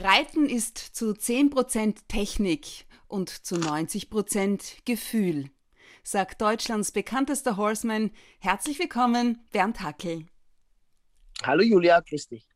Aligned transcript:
Reiten 0.00 0.48
ist 0.48 0.78
zu 0.78 1.12
10% 1.12 1.94
Technik 2.08 2.86
und 3.06 3.28
zu 3.28 3.56
90% 3.56 4.84
Gefühl, 4.86 5.50
sagt 6.02 6.40
Deutschlands 6.40 6.90
bekanntester 6.90 7.58
Horseman. 7.58 8.10
Herzlich 8.38 8.78
willkommen, 8.78 9.44
Bernd 9.52 9.82
Hackel. 9.82 10.24
Hallo 11.42 11.62
Julia, 11.62 12.00
grüß 12.00 12.28
dich. 12.28 12.46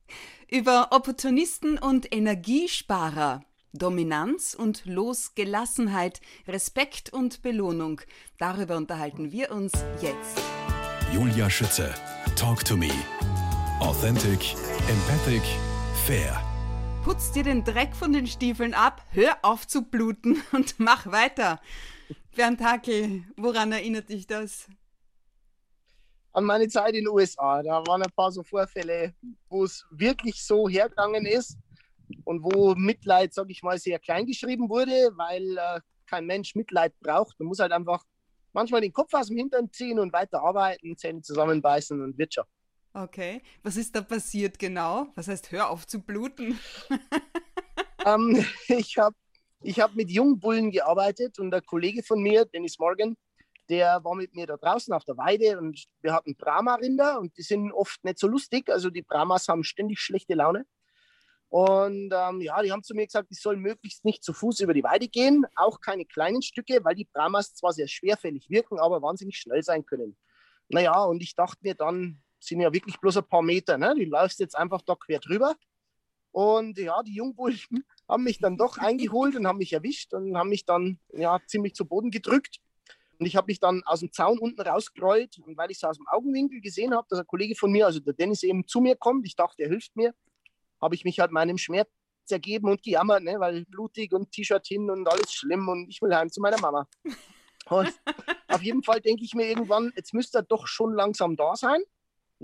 Über 0.50 0.88
Opportunisten 0.92 1.78
und 1.78 2.14
Energiesparer, 2.14 3.42
Dominanz 3.72 4.54
und 4.54 4.86
Losgelassenheit, 4.86 6.20
Respekt 6.46 7.12
und 7.12 7.42
Belohnung. 7.42 8.00
Darüber 8.38 8.76
unterhalten 8.76 9.32
wir 9.32 9.50
uns 9.50 9.72
jetzt. 10.00 10.40
Julia 11.12 11.50
Schütze, 11.50 11.94
Talk 12.36 12.64
to 12.64 12.76
Me. 12.76 12.90
Authentic, 13.80 14.54
empathic, 14.88 15.42
fair. 16.06 16.43
Putz 17.04 17.32
dir 17.32 17.42
den 17.42 17.64
Dreck 17.64 17.94
von 17.94 18.14
den 18.14 18.26
Stiefeln 18.26 18.72
ab, 18.72 19.04
hör 19.10 19.36
auf 19.42 19.66
zu 19.66 19.82
bluten 19.82 20.42
und 20.52 20.80
mach 20.80 21.04
weiter. 21.04 21.60
Bernd 22.34 22.62
Hackel, 22.62 23.24
woran 23.36 23.72
erinnert 23.72 24.08
dich 24.08 24.26
das? 24.26 24.66
An 26.32 26.44
meine 26.44 26.66
Zeit 26.66 26.94
in 26.94 27.04
den 27.04 27.08
USA. 27.08 27.62
Da 27.62 27.86
waren 27.86 28.02
ein 28.02 28.10
paar 28.16 28.32
so 28.32 28.42
Vorfälle, 28.42 29.14
wo 29.50 29.64
es 29.64 29.84
wirklich 29.90 30.42
so 30.42 30.66
hergegangen 30.66 31.26
ist 31.26 31.58
und 32.24 32.42
wo 32.42 32.74
Mitleid, 32.74 33.34
sag 33.34 33.50
ich 33.50 33.62
mal, 33.62 33.78
sehr 33.78 33.98
klein 33.98 34.24
geschrieben 34.24 34.70
wurde, 34.70 35.12
weil 35.16 35.58
äh, 35.58 35.80
kein 36.06 36.24
Mensch 36.24 36.54
Mitleid 36.54 36.98
braucht. 37.00 37.38
Man 37.38 37.48
muss 37.48 37.58
halt 37.58 37.72
einfach 37.72 38.02
manchmal 38.54 38.80
den 38.80 38.94
Kopf 38.94 39.12
aus 39.12 39.28
dem 39.28 39.36
Hintern 39.36 39.70
ziehen 39.70 39.98
und 39.98 40.14
weiter 40.14 40.42
arbeiten, 40.42 40.96
Zähne 40.96 41.20
zusammenbeißen 41.20 42.00
und 42.00 42.16
Wirtschaft. 42.16 42.48
Okay. 42.96 43.42
Was 43.64 43.76
ist 43.76 43.96
da 43.96 44.02
passiert 44.02 44.56
genau? 44.56 45.08
Was 45.16 45.26
heißt, 45.26 45.50
hör 45.50 45.70
auf 45.70 45.84
zu 45.84 46.00
bluten? 46.00 46.60
ähm, 48.06 48.44
ich 48.68 48.98
habe 48.98 49.16
ich 49.62 49.80
hab 49.80 49.96
mit 49.96 50.10
Jungbullen 50.10 50.70
gearbeitet 50.70 51.40
und 51.40 51.50
der 51.50 51.60
Kollege 51.60 52.04
von 52.04 52.22
mir, 52.22 52.44
Dennis 52.44 52.78
Morgan, 52.78 53.16
der 53.68 54.04
war 54.04 54.14
mit 54.14 54.36
mir 54.36 54.46
da 54.46 54.56
draußen 54.56 54.94
auf 54.94 55.04
der 55.04 55.16
Weide 55.16 55.58
und 55.58 55.84
wir 56.02 56.12
hatten 56.12 56.36
Brahma-Rinder 56.36 57.18
und 57.18 57.36
die 57.36 57.42
sind 57.42 57.72
oft 57.72 58.04
nicht 58.04 58.18
so 58.18 58.28
lustig. 58.28 58.68
Also 58.68 58.90
die 58.90 59.02
Brahmas 59.02 59.48
haben 59.48 59.64
ständig 59.64 59.98
schlechte 59.98 60.34
Laune. 60.34 60.64
Und 61.48 62.12
ähm, 62.12 62.40
ja, 62.42 62.62
die 62.62 62.70
haben 62.70 62.82
zu 62.84 62.94
mir 62.94 63.06
gesagt, 63.06 63.28
ich 63.30 63.40
soll 63.40 63.56
möglichst 63.56 64.04
nicht 64.04 64.22
zu 64.22 64.32
Fuß 64.32 64.60
über 64.60 64.74
die 64.74 64.84
Weide 64.84 65.08
gehen, 65.08 65.44
auch 65.56 65.80
keine 65.80 66.04
kleinen 66.04 66.42
Stücke, 66.42 66.84
weil 66.84 66.94
die 66.94 67.08
Brahmas 67.12 67.54
zwar 67.54 67.72
sehr 67.72 67.88
schwerfällig 67.88 68.50
wirken, 68.50 68.78
aber 68.78 69.02
wahnsinnig 69.02 69.36
schnell 69.36 69.64
sein 69.64 69.84
können. 69.84 70.16
Naja, 70.68 71.02
und 71.04 71.22
ich 71.22 71.34
dachte 71.34 71.58
mir 71.62 71.74
dann, 71.74 72.23
sind 72.46 72.60
ja 72.60 72.72
wirklich 72.72 72.98
bloß 72.98 73.18
ein 73.18 73.28
paar 73.28 73.42
Meter. 73.42 73.78
Ne? 73.78 73.94
Du 73.96 74.04
läufst 74.04 74.40
jetzt 74.40 74.56
einfach 74.56 74.82
da 74.82 74.94
quer 74.94 75.18
drüber. 75.18 75.54
Und 76.32 76.78
ja, 76.78 77.02
die 77.02 77.14
Jungbullen 77.14 77.60
haben 78.08 78.24
mich 78.24 78.38
dann 78.38 78.56
doch 78.56 78.78
eingeholt 78.78 79.36
und 79.36 79.46
haben 79.46 79.58
mich 79.58 79.72
erwischt 79.72 80.12
und 80.14 80.36
haben 80.36 80.48
mich 80.48 80.64
dann 80.64 80.98
ja, 81.12 81.38
ziemlich 81.46 81.74
zu 81.74 81.86
Boden 81.86 82.10
gedrückt. 82.10 82.58
Und 83.18 83.26
ich 83.26 83.36
habe 83.36 83.46
mich 83.46 83.60
dann 83.60 83.82
aus 83.84 84.00
dem 84.00 84.12
Zaun 84.12 84.38
unten 84.38 84.60
rausgerollt. 84.60 85.38
Und 85.38 85.56
weil 85.56 85.70
ich 85.70 85.76
es 85.76 85.84
aus 85.84 85.96
dem 85.96 86.08
Augenwinkel 86.08 86.60
gesehen 86.60 86.94
habe, 86.94 87.06
dass 87.08 87.20
ein 87.20 87.26
Kollege 87.26 87.54
von 87.54 87.70
mir, 87.70 87.86
also 87.86 88.00
der 88.00 88.14
Dennis, 88.14 88.42
eben 88.42 88.66
zu 88.66 88.80
mir 88.80 88.96
kommt, 88.96 89.26
ich 89.26 89.36
dachte, 89.36 89.62
er 89.62 89.68
hilft 89.68 89.94
mir, 89.96 90.12
habe 90.80 90.94
ich 90.94 91.04
mich 91.04 91.20
halt 91.20 91.30
meinem 91.30 91.56
Schmerz 91.56 91.88
ergeben 92.30 92.70
und 92.70 92.82
gejammert, 92.82 93.22
ne? 93.22 93.38
weil 93.38 93.64
blutig 93.66 94.12
und 94.12 94.32
T-Shirt 94.32 94.66
hin 94.66 94.90
und 94.90 95.06
alles 95.08 95.32
schlimm 95.32 95.68
und 95.68 95.88
ich 95.88 96.00
will 96.00 96.14
heim 96.14 96.30
zu 96.30 96.40
meiner 96.40 96.58
Mama. 96.58 96.88
Und 97.68 97.92
auf 98.48 98.62
jeden 98.62 98.82
Fall 98.82 99.00
denke 99.00 99.24
ich 99.24 99.34
mir 99.34 99.46
irgendwann, 99.46 99.92
jetzt 99.96 100.14
müsste 100.14 100.38
er 100.38 100.42
doch 100.42 100.66
schon 100.66 100.94
langsam 100.94 101.36
da 101.36 101.54
sein. 101.54 101.80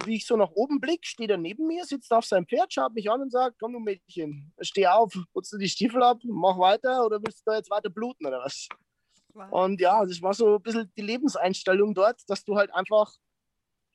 Und 0.01 0.07
wie 0.07 0.17
ich 0.17 0.27
so 0.27 0.35
nach 0.37 0.51
oben 0.53 0.81
blicke, 0.81 1.07
steht 1.07 1.29
er 1.31 1.37
neben 1.37 1.67
mir, 1.67 1.85
sitzt 1.85 2.11
auf 2.11 2.25
seinem 2.25 2.47
Pferd, 2.47 2.73
schaut 2.73 2.95
mich 2.95 3.11
an 3.11 3.21
und 3.21 3.31
sagt, 3.31 3.59
komm 3.59 3.75
du 3.75 3.81
Mädchen, 3.81 4.51
steh 4.63 4.87
auf, 4.87 5.13
putz 5.35 5.51
du 5.51 5.59
die 5.59 5.69
Stiefel 5.69 6.03
ab, 6.03 6.19
mach 6.25 6.59
weiter 6.59 7.05
oder 7.05 7.21
willst 7.23 7.41
du 7.41 7.51
da 7.51 7.57
jetzt 7.59 7.71
weiter 7.71 7.91
bluten 7.91 8.25
oder 8.25 8.39
was? 8.39 8.67
Wow. 9.35 9.53
Und 9.53 9.79
ja, 9.79 10.03
das 10.07 10.23
war 10.23 10.33
so 10.33 10.57
ein 10.57 10.63
bisschen 10.63 10.91
die 10.97 11.03
Lebenseinstellung 11.03 11.95
dort, 11.95 12.19
dass 12.29 12.45
du 12.45 12.57
halt 12.57 12.75
einfach, 12.75 13.13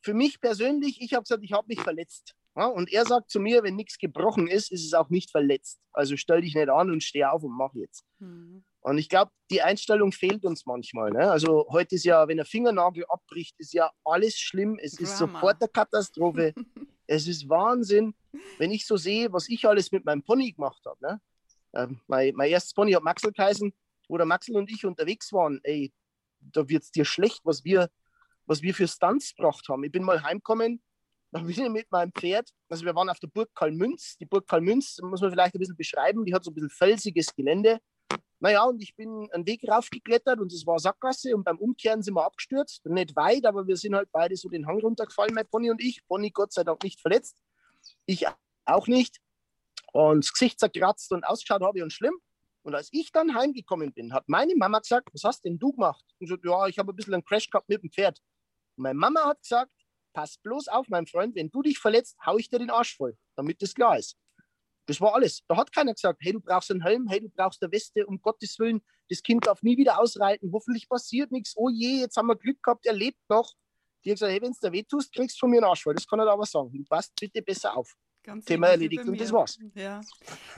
für 0.01 0.13
mich 0.13 0.39
persönlich, 0.39 1.01
ich 1.01 1.15
habe 1.15 1.23
gesagt, 1.23 1.43
ich 1.43 1.53
habe 1.53 1.67
mich 1.67 1.81
verletzt. 1.81 2.35
Ja, 2.55 2.67
und 2.67 2.91
er 2.91 3.05
sagt 3.05 3.29
zu 3.29 3.39
mir, 3.39 3.63
wenn 3.63 3.75
nichts 3.75 3.97
gebrochen 3.97 4.47
ist, 4.47 4.71
ist 4.71 4.85
es 4.85 4.93
auch 4.93 5.09
nicht 5.09 5.29
verletzt. 5.29 5.79
Also 5.91 6.15
stell 6.15 6.41
dich 6.41 6.55
nicht 6.55 6.69
an 6.69 6.89
und 6.89 7.03
steh 7.03 7.25
auf 7.25 7.43
und 7.43 7.51
mach 7.51 7.73
jetzt. 7.73 8.05
Mhm. 8.19 8.63
Und 8.79 8.97
ich 8.97 9.09
glaube, 9.09 9.31
die 9.49 9.61
Einstellung 9.61 10.11
fehlt 10.11 10.45
uns 10.45 10.65
manchmal. 10.65 11.11
Ne? 11.11 11.29
Also 11.29 11.65
heute 11.69 11.95
ist 11.95 12.05
ja, 12.05 12.27
wenn 12.27 12.39
ein 12.39 12.45
Fingernagel 12.45 13.03
abbricht, 13.09 13.55
ist 13.57 13.73
ja 13.73 13.91
alles 14.05 14.37
schlimm. 14.37 14.77
Es 14.81 14.93
Drama. 14.93 15.09
ist 15.09 15.17
sofort 15.17 15.61
eine 15.61 15.69
Katastrophe. 15.69 16.53
es 17.07 17.27
ist 17.27 17.49
Wahnsinn, 17.49 18.13
wenn 18.57 18.71
ich 18.71 18.85
so 18.85 18.95
sehe, 18.95 19.33
was 19.33 19.49
ich 19.49 19.67
alles 19.67 19.91
mit 19.91 20.05
meinem 20.05 20.23
Pony 20.23 20.51
gemacht 20.51 20.81
habe. 20.85 20.97
Ne? 21.01 21.21
Ähm, 21.73 21.99
mein, 22.07 22.35
mein 22.35 22.51
erstes 22.51 22.73
Pony 22.73 22.93
hat 22.93 23.03
Maxel 23.03 23.31
geheißen, 23.33 23.73
wo 24.07 24.17
der 24.17 24.25
Maxel 24.25 24.55
und 24.55 24.71
ich 24.71 24.85
unterwegs 24.85 25.33
waren. 25.33 25.59
Ey, 25.63 25.91
da 26.39 26.69
wird 26.69 26.83
es 26.83 26.91
dir 26.91 27.05
schlecht, 27.05 27.41
was 27.43 27.65
wir, 27.65 27.89
was 28.45 28.61
wir 28.61 28.73
für 28.73 28.87
Stunts 28.87 29.35
gebracht 29.35 29.67
haben. 29.67 29.83
Ich 29.83 29.91
bin 29.91 30.03
mal 30.03 30.23
heimgekommen, 30.23 30.81
dann 31.35 31.45
bin 31.45 31.65
ich 31.65 31.69
mit 31.69 31.91
meinem 31.91 32.11
Pferd, 32.13 32.49
also 32.69 32.85
wir 32.85 32.95
waren 32.95 33.09
auf 33.09 33.19
der 33.19 33.27
Burg 33.27 33.53
Kalmünz. 33.53 34.17
Die 34.17 34.25
Burg 34.25 34.47
Kalmünz 34.47 34.99
muss 35.01 35.21
man 35.21 35.31
vielleicht 35.31 35.55
ein 35.55 35.59
bisschen 35.59 35.75
beschreiben, 35.75 36.25
die 36.25 36.33
hat 36.33 36.43
so 36.43 36.51
ein 36.51 36.53
bisschen 36.53 36.69
felsiges 36.69 37.35
Gelände 37.35 37.79
naja, 38.39 38.63
und 38.65 38.81
ich 38.81 38.95
bin 38.95 39.27
einen 39.31 39.47
Weg 39.47 39.67
raufgeklettert 39.67 40.39
und 40.39 40.51
es 40.51 40.67
war 40.67 40.77
Sackgasse 40.77 41.35
und 41.35 41.43
beim 41.43 41.57
Umkehren 41.57 42.03
sind 42.03 42.13
wir 42.13 42.25
abgestürzt. 42.25 42.85
Nicht 42.85 43.15
weit, 43.15 43.45
aber 43.45 43.65
wir 43.65 43.77
sind 43.77 43.95
halt 43.95 44.09
beide 44.11 44.35
so 44.35 44.49
den 44.49 44.67
Hang 44.67 44.79
runtergefallen, 44.81 45.33
mein 45.33 45.47
Pony 45.47 45.71
und 45.71 45.81
ich. 45.81 46.05
Pony 46.05 46.31
Gott 46.31 46.51
sei 46.51 46.63
Dank 46.63 46.83
nicht 46.83 46.99
verletzt. 46.99 47.41
Ich 48.05 48.25
auch 48.65 48.87
nicht. 48.87 49.17
Und 49.93 50.25
das 50.25 50.33
Gesicht 50.33 50.59
zerkratzt 50.59 51.11
und 51.11 51.23
ausgeschaut 51.23 51.61
habe 51.61 51.79
ich 51.79 51.83
und 51.83 51.93
schlimm. 51.93 52.15
Und 52.63 52.75
als 52.75 52.89
ich 52.91 53.11
dann 53.11 53.33
heimgekommen 53.35 53.93
bin, 53.93 54.13
hat 54.13 54.27
meine 54.27 54.55
Mama 54.55 54.79
gesagt, 54.79 55.09
was 55.13 55.23
hast 55.23 55.45
denn 55.45 55.57
du 55.57 55.71
gemacht? 55.71 56.05
Und 56.19 56.25
ich 56.25 56.29
so, 56.29 56.37
ja, 56.43 56.67
ich 56.67 56.77
habe 56.77 56.91
ein 56.91 56.95
bisschen 56.95 57.13
einen 57.13 57.23
Crash 57.23 57.49
gehabt 57.49 57.69
mit 57.69 57.81
dem 57.81 57.91
Pferd. 57.91 58.19
Und 58.75 58.83
meine 58.83 58.99
Mama 58.99 59.23
hat 59.25 59.41
gesagt, 59.41 59.71
pass 60.15 60.37
bloß 60.37 60.69
auf, 60.69 60.87
mein 60.87 61.05
Freund, 61.05 61.35
wenn 61.35 61.51
du 61.51 61.61
dich 61.61 61.77
verletzt, 61.77 62.17
hau 62.25 62.37
ich 62.37 62.49
dir 62.49 62.57
den 62.57 62.69
Arsch 62.69 62.95
voll, 62.95 63.17
damit 63.35 63.61
das 63.61 63.75
klar 63.75 63.99
ist. 63.99 64.17
Das 64.87 65.01
war 65.01 65.13
alles. 65.13 65.43
Da 65.47 65.57
hat 65.57 65.73
keiner 65.73 65.93
gesagt, 65.93 66.19
hey, 66.21 66.33
du 66.33 66.39
brauchst 66.39 66.71
einen 66.71 66.81
Helm, 66.81 67.07
hey, 67.07 67.19
du 67.19 67.29
brauchst 67.29 67.61
eine 67.61 67.71
Weste, 67.71 68.05
um 68.05 68.21
Gottes 68.21 68.57
Willen, 68.57 68.81
das 69.09 69.21
Kind 69.21 69.45
darf 69.45 69.61
nie 69.61 69.77
wieder 69.77 69.99
ausreiten, 69.99 70.51
hoffentlich 70.53 70.87
passiert 70.87 71.31
nichts, 71.31 71.53
oh 71.57 71.69
je, 71.69 71.99
jetzt 71.99 72.15
haben 72.17 72.27
wir 72.27 72.35
Glück 72.35 72.63
gehabt, 72.63 72.85
er 72.85 72.93
lebt 72.93 73.19
noch. 73.29 73.53
Die 74.03 74.11
hat 74.11 74.15
gesagt, 74.15 74.31
hey, 74.31 74.41
wenn 74.41 74.51
es 74.51 74.59
dir 74.59 74.71
weh 74.71 74.83
tust, 74.83 75.13
kriegst 75.13 75.35
du 75.35 75.39
von 75.41 75.49
mir 75.49 75.57
einen 75.57 75.65
Arsch 75.65 75.83
voll. 75.83 75.95
Das 75.95 76.07
kann 76.07 76.19
er 76.19 76.27
aber 76.27 76.45
sagen. 76.45 76.71
Du 76.71 76.83
passt 76.85 77.13
bitte 77.19 77.41
besser 77.41 77.75
auf. 77.75 77.91
Ganz 78.23 78.45
Thema 78.45 78.67
erledigt 78.67 79.03
und 79.07 79.19
das 79.19 79.31
war's. 79.31 79.57
Ja. 79.73 80.01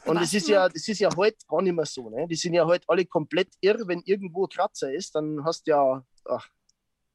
Und 0.06 0.19
das 0.22 0.34
ist, 0.34 0.47
ja, 0.47 0.69
das 0.69 0.88
ist 0.88 1.00
ja 1.00 1.09
heute 1.16 1.38
gar 1.47 1.62
nicht 1.62 1.73
mehr 1.73 1.85
so. 1.85 2.09
Ne? 2.09 2.28
Die 2.28 2.35
sind 2.35 2.53
ja 2.53 2.66
heute 2.66 2.85
alle 2.88 3.06
komplett 3.06 3.50
irre, 3.62 3.88
wenn 3.88 4.01
irgendwo 4.03 4.46
ein 4.46 4.50
Kratzer 4.50 4.94
ist, 4.94 5.16
dann 5.16 5.44
hast 5.44 5.66
du 5.67 5.72
ja. 5.72 6.06
Ach, 6.25 6.47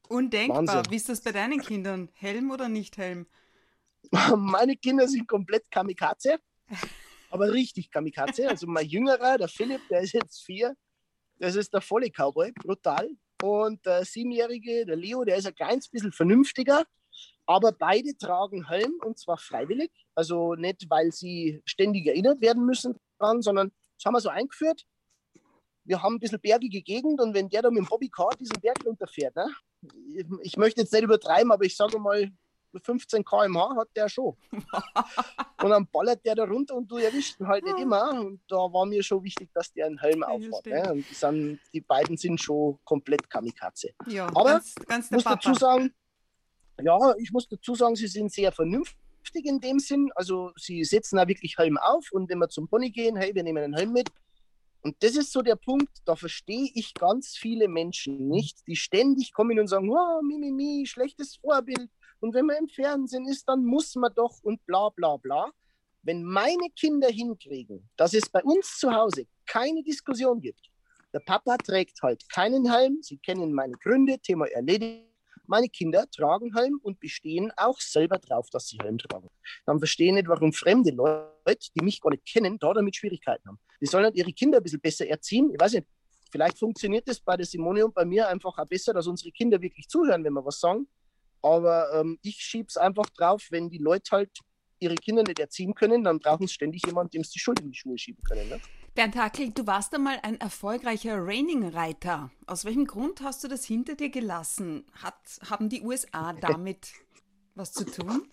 Undenkbar. 0.09 0.67
Wahnsinn. 0.67 0.91
Wie 0.91 0.95
ist 0.95 1.09
das 1.09 1.21
bei 1.21 1.31
deinen 1.31 1.61
Kindern? 1.61 2.09
Helm 2.13 2.51
oder 2.51 2.69
nicht 2.69 2.97
Helm? 2.97 3.27
Meine 4.35 4.75
Kinder 4.75 5.07
sind 5.07 5.27
komplett 5.27 5.69
Kamikaze 5.71 6.39
aber 7.33 7.51
richtig 7.51 7.89
Kamikaze. 7.89 8.47
Also 8.47 8.67
mein 8.67 8.85
Jüngerer, 8.85 9.39
der 9.39 9.47
Philipp, 9.47 9.81
der 9.89 10.01
ist 10.01 10.13
jetzt 10.13 10.43
vier, 10.43 10.75
das 11.39 11.55
ist 11.55 11.73
der 11.73 11.81
volle 11.81 12.11
Cowboy, 12.11 12.51
brutal. 12.51 13.09
Und 13.41 13.83
der 13.87 14.05
Siebenjährige, 14.05 14.85
der 14.85 14.95
Leo, 14.95 15.23
der 15.23 15.37
ist 15.37 15.47
ein 15.47 15.55
kleines 15.55 15.89
bisschen 15.89 16.11
vernünftiger. 16.11 16.85
Aber 17.47 17.71
beide 17.71 18.15
tragen 18.17 18.67
Helm 18.67 18.93
und 19.03 19.17
zwar 19.17 19.37
freiwillig. 19.37 19.91
Also 20.13 20.53
nicht, 20.53 20.85
weil 20.89 21.11
sie 21.11 21.61
ständig 21.65 22.05
erinnert 22.05 22.39
werden 22.39 22.65
müssen 22.65 22.95
dran, 23.17 23.41
sondern 23.41 23.71
das 23.97 24.05
haben 24.05 24.13
wir 24.13 24.21
so 24.21 24.29
eingeführt. 24.29 24.83
Wir 25.85 26.03
haben 26.03 26.15
ein 26.15 26.19
bisschen 26.19 26.39
bergige 26.39 26.83
Gegend 26.83 27.19
und 27.19 27.33
wenn 27.33 27.49
der 27.49 27.63
da 27.63 27.71
mit 27.71 27.79
dem 27.79 27.89
Hobbycar 27.89 28.29
diesen 28.39 28.61
Berg 28.61 28.77
runterfährt, 28.85 29.35
ne? 29.35 29.47
Ich 30.41 30.57
möchte 30.57 30.81
jetzt 30.81 30.93
nicht 30.93 31.03
übertreiben, 31.03 31.51
aber 31.51 31.65
ich 31.65 31.75
sage 31.75 31.99
mal 31.99 32.31
15 32.81 33.23
km/h 33.23 33.75
hat 33.75 33.89
der 33.95 34.09
schon. 34.09 34.35
und 34.51 35.69
dann 35.69 35.87
ballert 35.91 36.25
der 36.25 36.35
da 36.35 36.43
runter 36.45 36.75
und 36.75 36.89
du 36.89 36.97
erwischst 36.97 37.39
ihn 37.39 37.47
halt 37.47 37.63
nicht 37.63 37.77
immer. 37.79 38.09
Und 38.19 38.41
da 38.47 38.55
war 38.55 38.85
mir 38.85 39.03
schon 39.03 39.23
wichtig, 39.23 39.49
dass 39.53 39.71
der 39.73 39.85
einen 39.85 39.99
Helm 39.99 40.23
aufhat. 40.23 40.65
Ne? 40.65 40.91
Und 40.91 41.09
die, 41.09 41.13
sind, 41.13 41.59
die 41.73 41.81
beiden 41.81 42.17
sind 42.17 42.41
schon 42.41 42.79
komplett 42.83 43.29
Kamikaze. 43.29 43.91
Ja, 44.07 44.27
Aber 44.27 44.53
ganz, 44.53 44.75
ganz 44.87 45.11
muss 45.11 45.23
Papa. 45.23 45.35
dazu 45.35 45.53
sagen, 45.53 45.93
ja, 46.81 46.97
ich 47.17 47.31
muss 47.31 47.47
dazu 47.47 47.75
sagen, 47.75 47.95
sie 47.95 48.07
sind 48.07 48.31
sehr 48.31 48.51
vernünftig 48.51 49.45
in 49.45 49.59
dem 49.59 49.79
Sinn. 49.79 50.09
Also 50.15 50.51
sie 50.57 50.83
setzen 50.83 51.17
da 51.17 51.27
wirklich 51.27 51.57
Helm 51.57 51.77
auf 51.77 52.11
und 52.11 52.29
wenn 52.29 52.39
wir 52.39 52.49
zum 52.49 52.67
Pony 52.67 52.89
gehen, 52.89 53.15
hey, 53.15 53.33
wir 53.35 53.43
nehmen 53.43 53.63
einen 53.63 53.75
Helm 53.75 53.93
mit. 53.93 54.09
Und 54.83 55.01
das 55.01 55.15
ist 55.15 55.31
so 55.31 55.41
der 55.41 55.55
Punkt, 55.55 55.89
da 56.05 56.15
verstehe 56.15 56.69
ich 56.75 56.93
ganz 56.93 57.37
viele 57.37 57.67
Menschen 57.67 58.27
nicht, 58.27 58.67
die 58.67 58.75
ständig 58.75 59.33
kommen 59.33 59.59
und 59.59 59.67
sagen, 59.67 59.89
oh, 59.89 60.21
mi, 60.21 60.37
mi, 60.37 60.51
mi, 60.51 60.85
schlechtes 60.85 61.37
Vorbild, 61.37 61.89
und 62.23 62.33
wenn 62.33 62.45
man 62.45 62.55
im 62.55 62.69
Fernsehen 62.69 63.27
ist, 63.27 63.49
dann 63.49 63.65
muss 63.65 63.95
man 63.95 64.13
doch 64.15 64.41
und 64.43 64.65
bla 64.65 64.87
bla 64.87 65.17
bla. 65.17 65.51
Wenn 66.03 66.23
meine 66.23 66.69
Kinder 66.73 67.09
hinkriegen, 67.09 67.89
dass 67.97 68.13
es 68.13 68.29
bei 68.29 68.41
uns 68.43 68.77
zu 68.77 68.93
Hause 68.93 69.27
keine 69.45 69.83
Diskussion 69.83 70.39
gibt, 70.39 70.71
der 71.11 71.19
Papa 71.19 71.57
trägt 71.57 72.01
halt 72.01 72.27
keinen 72.29 72.71
Helm, 72.71 72.99
Sie 73.01 73.17
kennen 73.17 73.51
meine 73.51 73.73
Gründe, 73.73 74.19
Thema 74.19 74.45
erledigt, 74.47 75.12
meine 75.47 75.69
Kinder 75.69 76.09
tragen 76.09 76.55
Helm 76.55 76.79
und 76.81 76.99
bestehen 76.99 77.51
auch 77.57 77.79
selber 77.79 78.17
drauf, 78.17 78.49
dass 78.49 78.67
sie 78.67 78.77
Helm 78.81 78.97
tragen. 78.97 79.29
Dann 79.65 79.79
verstehe 79.79 80.07
ich 80.07 80.13
nicht, 80.13 80.27
warum 80.27 80.53
fremde 80.53 80.91
Leute, 80.91 81.69
die 81.75 81.83
mich 81.83 82.01
gar 82.01 82.11
nicht 82.11 82.25
kennen, 82.25 82.57
da 82.59 82.73
damit 82.73 82.95
Schwierigkeiten 82.95 83.47
haben. 83.47 83.59
Die 83.81 83.85
sollen 83.85 84.05
halt 84.05 84.15
ihre 84.15 84.31
Kinder 84.31 84.57
ein 84.57 84.63
bisschen 84.63 84.81
besser 84.81 85.07
erziehen. 85.07 85.51
Ich 85.53 85.59
weiß 85.59 85.73
nicht, 85.73 85.87
vielleicht 86.31 86.57
funktioniert 86.57 87.07
das 87.07 87.19
bei 87.19 87.35
der 87.35 87.45
Simone 87.45 87.85
und 87.85 87.93
bei 87.93 88.05
mir 88.05 88.27
einfach 88.27 88.57
auch 88.57 88.65
besser, 88.65 88.93
dass 88.93 89.07
unsere 89.07 89.31
Kinder 89.31 89.61
wirklich 89.61 89.87
zuhören, 89.87 90.23
wenn 90.23 90.33
wir 90.33 90.45
was 90.45 90.59
sagen. 90.59 90.87
Aber 91.41 91.93
ähm, 91.93 92.17
ich 92.21 92.37
schiebe 92.37 92.67
es 92.69 92.77
einfach 92.77 93.09
drauf, 93.09 93.47
wenn 93.49 93.69
die 93.69 93.77
Leute 93.77 94.11
halt 94.11 94.31
ihre 94.79 94.95
Kinder 94.95 95.23
nicht 95.23 95.39
erziehen 95.39 95.73
können, 95.73 96.03
dann 96.03 96.19
brauchen 96.19 96.47
sie 96.47 96.53
ständig 96.53 96.85
jemanden, 96.85 97.11
dem 97.11 97.23
sie 97.23 97.33
die 97.33 97.39
Schuld 97.39 97.59
in 97.59 97.71
die 97.71 97.77
Schuhe 97.77 97.97
schieben 97.97 98.23
können. 98.23 98.47
Ne? 98.49 98.59
Bernd 98.95 99.15
Hackel, 99.15 99.49
du 99.49 99.65
warst 99.65 99.95
einmal 99.95 100.19
ein 100.21 100.39
erfolgreicher 100.39 101.17
Raining-Reiter. 101.17 102.29
Aus 102.45 102.63
welchem 102.63 102.85
Grund 102.85 103.21
hast 103.21 103.43
du 103.43 103.47
das 103.47 103.65
hinter 103.65 103.95
dir 103.95 104.11
gelassen? 104.11 104.85
Hat, 105.01 105.15
haben 105.49 105.67
die 105.67 105.81
USA 105.81 106.33
damit 106.41 106.93
was 107.55 107.73
zu 107.73 107.85
tun? 107.85 108.29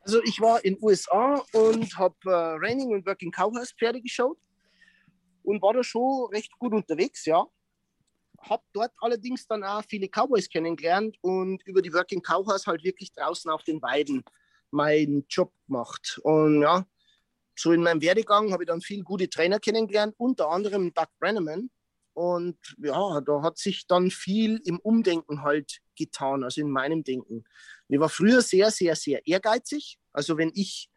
Also 0.00 0.22
ich 0.22 0.40
war 0.40 0.64
in 0.64 0.76
den 0.76 0.82
USA 0.82 1.44
und 1.52 1.98
habe 1.98 2.16
äh, 2.24 2.56
Raining 2.58 2.88
und 2.88 3.04
Working 3.04 3.30
Cowhorse 3.30 3.74
Pferde 3.78 4.00
geschaut 4.00 4.38
und 5.42 5.60
war 5.60 5.74
da 5.74 5.84
schon 5.84 6.30
recht 6.30 6.58
gut 6.58 6.72
unterwegs, 6.72 7.26
ja. 7.26 7.46
Habe 8.40 8.62
dort 8.72 8.92
allerdings 9.02 9.46
dann 9.46 9.62
auch 9.62 9.84
viele 9.86 10.08
Cowboys 10.08 10.48
kennengelernt 10.48 11.18
und 11.20 11.62
über 11.66 11.82
die 11.82 11.92
Working 11.92 12.22
Cowhorse 12.22 12.64
halt 12.64 12.82
wirklich 12.82 13.12
draußen 13.12 13.50
auf 13.50 13.62
den 13.64 13.82
Weiden 13.82 14.24
meinen 14.70 15.26
Job 15.28 15.52
gemacht. 15.66 16.18
Und 16.24 16.62
ja, 16.62 16.86
so 17.60 17.72
in 17.72 17.82
meinem 17.82 18.00
Werdegang 18.00 18.52
habe 18.52 18.64
ich 18.64 18.68
dann 18.68 18.80
viele 18.80 19.02
gute 19.02 19.28
Trainer 19.28 19.58
kennengelernt, 19.60 20.14
unter 20.16 20.48
anderem 20.48 20.92
Doug 20.94 21.08
Brenneman. 21.18 21.70
Und 22.14 22.58
ja, 22.78 23.20
da 23.20 23.42
hat 23.42 23.58
sich 23.58 23.86
dann 23.86 24.10
viel 24.10 24.60
im 24.64 24.78
Umdenken 24.80 25.42
halt 25.42 25.78
getan, 25.96 26.42
also 26.42 26.60
in 26.60 26.70
meinem 26.70 27.04
Denken. 27.04 27.44
Ich 27.88 28.00
war 28.00 28.08
früher 28.08 28.42
sehr, 28.42 28.70
sehr, 28.70 28.96
sehr 28.96 29.26
ehrgeizig. 29.26 29.98
Also 30.12 30.36
wenn 30.36 30.50
ich, 30.54 30.90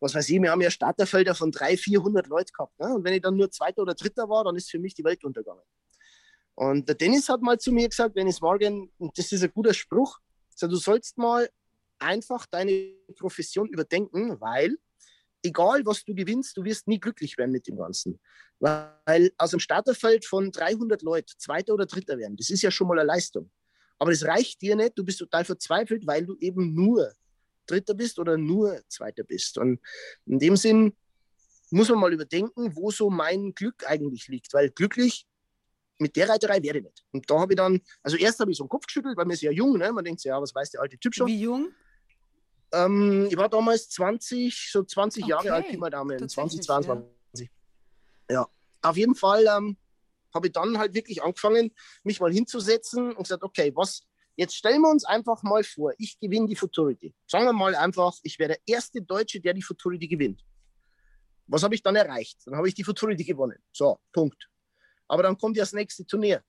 was 0.00 0.14
weiß 0.14 0.28
ich, 0.28 0.42
wir 0.42 0.50
haben 0.50 0.60
ja 0.60 0.70
Starterfelder 0.70 1.34
von 1.34 1.50
300, 1.50 1.80
400 1.80 2.26
Leuten 2.26 2.52
gehabt. 2.52 2.78
Ne? 2.78 2.94
Und 2.94 3.04
wenn 3.04 3.14
ich 3.14 3.22
dann 3.22 3.36
nur 3.36 3.50
Zweiter 3.50 3.82
oder 3.82 3.94
Dritter 3.94 4.28
war, 4.28 4.44
dann 4.44 4.56
ist 4.56 4.70
für 4.70 4.78
mich 4.78 4.94
die 4.94 5.04
Welt 5.04 5.24
untergegangen. 5.24 5.64
Und 6.54 6.88
der 6.88 6.96
Dennis 6.96 7.28
hat 7.28 7.40
mal 7.40 7.58
zu 7.58 7.72
mir 7.72 7.88
gesagt, 7.88 8.16
Dennis 8.16 8.40
Morgan, 8.40 8.90
und 8.98 9.16
das 9.16 9.30
ist 9.30 9.44
ein 9.44 9.52
guter 9.52 9.72
Spruch, 9.72 10.18
so, 10.54 10.66
du 10.66 10.76
sollst 10.76 11.16
mal 11.16 11.48
einfach 12.00 12.46
deine 12.46 12.94
Profession 13.16 13.68
überdenken, 13.68 14.40
weil 14.40 14.76
egal 15.42 15.84
was 15.84 16.04
du 16.04 16.14
gewinnst, 16.14 16.56
du 16.56 16.64
wirst 16.64 16.88
nie 16.88 17.00
glücklich 17.00 17.36
werden 17.38 17.52
mit 17.52 17.66
dem 17.66 17.76
Ganzen. 17.76 18.18
Weil 18.60 19.30
aus 19.38 19.50
dem 19.50 19.60
Starterfeld 19.60 20.24
von 20.24 20.50
300 20.50 21.02
Leuten 21.02 21.32
Zweiter 21.38 21.74
oder 21.74 21.86
Dritter 21.86 22.18
werden, 22.18 22.36
das 22.36 22.50
ist 22.50 22.62
ja 22.62 22.70
schon 22.70 22.88
mal 22.88 22.98
eine 22.98 23.06
Leistung. 23.06 23.50
Aber 23.98 24.10
das 24.10 24.24
reicht 24.24 24.60
dir 24.62 24.76
nicht, 24.76 24.96
du 24.96 25.04
bist 25.04 25.18
total 25.18 25.44
verzweifelt, 25.44 26.06
weil 26.06 26.24
du 26.24 26.36
eben 26.40 26.74
nur 26.74 27.12
Dritter 27.66 27.94
bist 27.94 28.18
oder 28.18 28.36
nur 28.36 28.80
Zweiter 28.88 29.24
bist. 29.24 29.58
Und 29.58 29.80
in 30.26 30.38
dem 30.38 30.56
Sinn 30.56 30.96
muss 31.70 31.88
man 31.88 31.98
mal 31.98 32.12
überdenken, 32.12 32.74
wo 32.74 32.90
so 32.90 33.10
mein 33.10 33.54
Glück 33.54 33.84
eigentlich 33.86 34.28
liegt, 34.28 34.52
weil 34.54 34.70
glücklich 34.70 35.26
mit 35.98 36.16
der 36.16 36.28
Reiterei 36.28 36.62
werde 36.62 36.78
ich 36.78 36.84
nicht. 36.84 37.04
Und 37.12 37.28
da 37.28 37.40
habe 37.40 37.52
ich 37.52 37.56
dann, 37.56 37.80
also 38.02 38.16
erst 38.16 38.38
habe 38.40 38.50
ich 38.50 38.56
so 38.56 38.64
einen 38.64 38.68
Kopf 38.68 38.86
geschüttelt, 38.86 39.16
weil 39.16 39.24
man 39.24 39.34
ist 39.34 39.42
ja 39.42 39.50
jung, 39.50 39.76
ne? 39.76 39.92
man 39.92 40.04
denkt 40.04 40.20
sich, 40.20 40.28
ja, 40.28 40.40
was 40.40 40.54
weiß 40.54 40.70
der 40.70 40.80
alte 40.80 40.98
Typ 40.98 41.14
schon. 41.14 41.26
Wie 41.26 41.40
jung? 41.40 41.72
Ähm, 42.72 43.28
ich 43.30 43.36
war 43.36 43.48
damals 43.48 43.88
20, 43.90 44.70
so 44.70 44.82
20 44.82 45.24
okay. 45.24 45.30
Jahre 45.30 45.52
alt, 45.52 45.68
Pi 45.68 45.76
mal 45.76 45.90
Daumen, 45.90 46.28
20, 46.28 46.62
22. 46.62 47.48
Ja. 48.28 48.34
ja. 48.34 48.48
auf 48.82 48.96
jeden 48.96 49.14
Fall 49.14 49.46
ähm, 49.46 49.76
habe 50.34 50.48
ich 50.48 50.52
dann 50.52 50.78
halt 50.78 50.94
wirklich 50.94 51.22
angefangen, 51.22 51.72
mich 52.02 52.20
mal 52.20 52.32
hinzusetzen 52.32 53.12
und 53.12 53.22
gesagt, 53.22 53.42
okay, 53.42 53.72
was, 53.74 54.02
jetzt 54.36 54.54
stellen 54.54 54.82
wir 54.82 54.90
uns 54.90 55.04
einfach 55.04 55.42
mal 55.42 55.64
vor, 55.64 55.92
ich 55.98 56.18
gewinne 56.20 56.46
die 56.46 56.56
Futurity. 56.56 57.14
Sagen 57.26 57.46
wir 57.46 57.52
mal 57.52 57.74
einfach, 57.74 58.14
ich 58.22 58.38
wäre 58.38 58.48
der 58.48 58.60
erste 58.66 59.02
Deutsche, 59.02 59.40
der 59.40 59.54
die 59.54 59.62
Futurity 59.62 60.06
gewinnt. 60.06 60.44
Was 61.46 61.62
habe 61.62 61.74
ich 61.74 61.82
dann 61.82 61.96
erreicht? 61.96 62.38
Dann 62.44 62.56
habe 62.56 62.68
ich 62.68 62.74
die 62.74 62.84
Futurity 62.84 63.24
gewonnen. 63.24 63.58
So, 63.72 63.98
Punkt. 64.12 64.48
Aber 65.08 65.22
dann 65.22 65.38
kommt 65.38 65.56
ja 65.56 65.62
das 65.62 65.72
nächste 65.72 66.06
Turnier. 66.06 66.42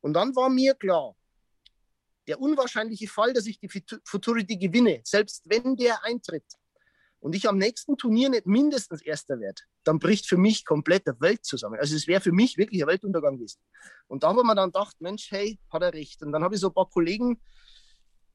Und 0.00 0.14
dann 0.14 0.34
war 0.36 0.48
mir 0.48 0.74
klar, 0.74 1.16
der 2.26 2.40
unwahrscheinliche 2.40 3.08
Fall, 3.08 3.32
dass 3.32 3.46
ich 3.46 3.58
die 3.58 3.68
Futurity 4.04 4.56
gewinne, 4.56 5.00
selbst 5.04 5.42
wenn 5.46 5.76
der 5.76 6.04
eintritt 6.04 6.44
und 7.20 7.34
ich 7.34 7.48
am 7.48 7.58
nächsten 7.58 7.96
Turnier 7.96 8.28
nicht 8.28 8.46
mindestens 8.46 9.02
Erster 9.02 9.40
werde, 9.40 9.62
dann 9.84 9.98
bricht 9.98 10.28
für 10.28 10.36
mich 10.36 10.64
komplett 10.64 11.06
der 11.06 11.20
Welt 11.20 11.44
zusammen. 11.44 11.78
Also 11.78 11.96
es 11.96 12.06
wäre 12.06 12.20
für 12.20 12.32
mich 12.32 12.56
wirklich 12.56 12.82
ein 12.82 12.88
Weltuntergang 12.88 13.36
gewesen. 13.36 13.60
Und 14.06 14.22
da 14.22 14.28
haben 14.28 14.36
wir 14.36 14.54
dann 14.54 14.70
gedacht, 14.70 14.96
Mensch, 15.00 15.30
hey, 15.30 15.58
hat 15.70 15.82
er 15.82 15.92
recht. 15.92 16.22
Und 16.22 16.32
dann 16.32 16.44
habe 16.44 16.54
ich 16.54 16.60
so 16.60 16.68
ein 16.68 16.74
paar 16.74 16.88
Kollegen, 16.88 17.40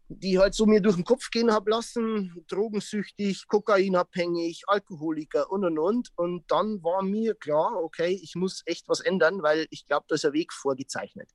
die 0.10 0.40
halt 0.40 0.54
so 0.54 0.66
mir 0.66 0.82
durch 0.82 0.96
den 0.96 1.06
Kopf 1.06 1.30
gehen 1.30 1.52
haben 1.52 1.68
lassen, 1.70 2.44
drogensüchtig, 2.48 3.48
kokainabhängig, 3.48 4.64
Alkoholiker 4.68 5.50
und 5.50 5.64
und 5.64 5.80
und. 5.80 6.10
Und 6.16 6.52
dann 6.52 6.84
war 6.84 7.02
mir 7.02 7.36
klar, 7.36 7.82
okay, 7.82 8.20
ich 8.22 8.36
muss 8.36 8.62
echt 8.66 8.90
was 8.90 9.00
ändern, 9.00 9.42
weil 9.42 9.68
ich 9.70 9.86
glaube, 9.86 10.06
da 10.10 10.16
ist 10.16 10.26
ein 10.26 10.34
Weg 10.34 10.52
vorgezeichnet. 10.52 11.30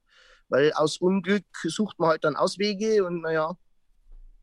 Weil 0.48 0.72
aus 0.72 0.98
Unglück 0.98 1.44
sucht 1.64 1.98
man 1.98 2.10
halt 2.10 2.24
dann 2.24 2.36
Auswege 2.36 3.04
und 3.04 3.22
naja, 3.22 3.56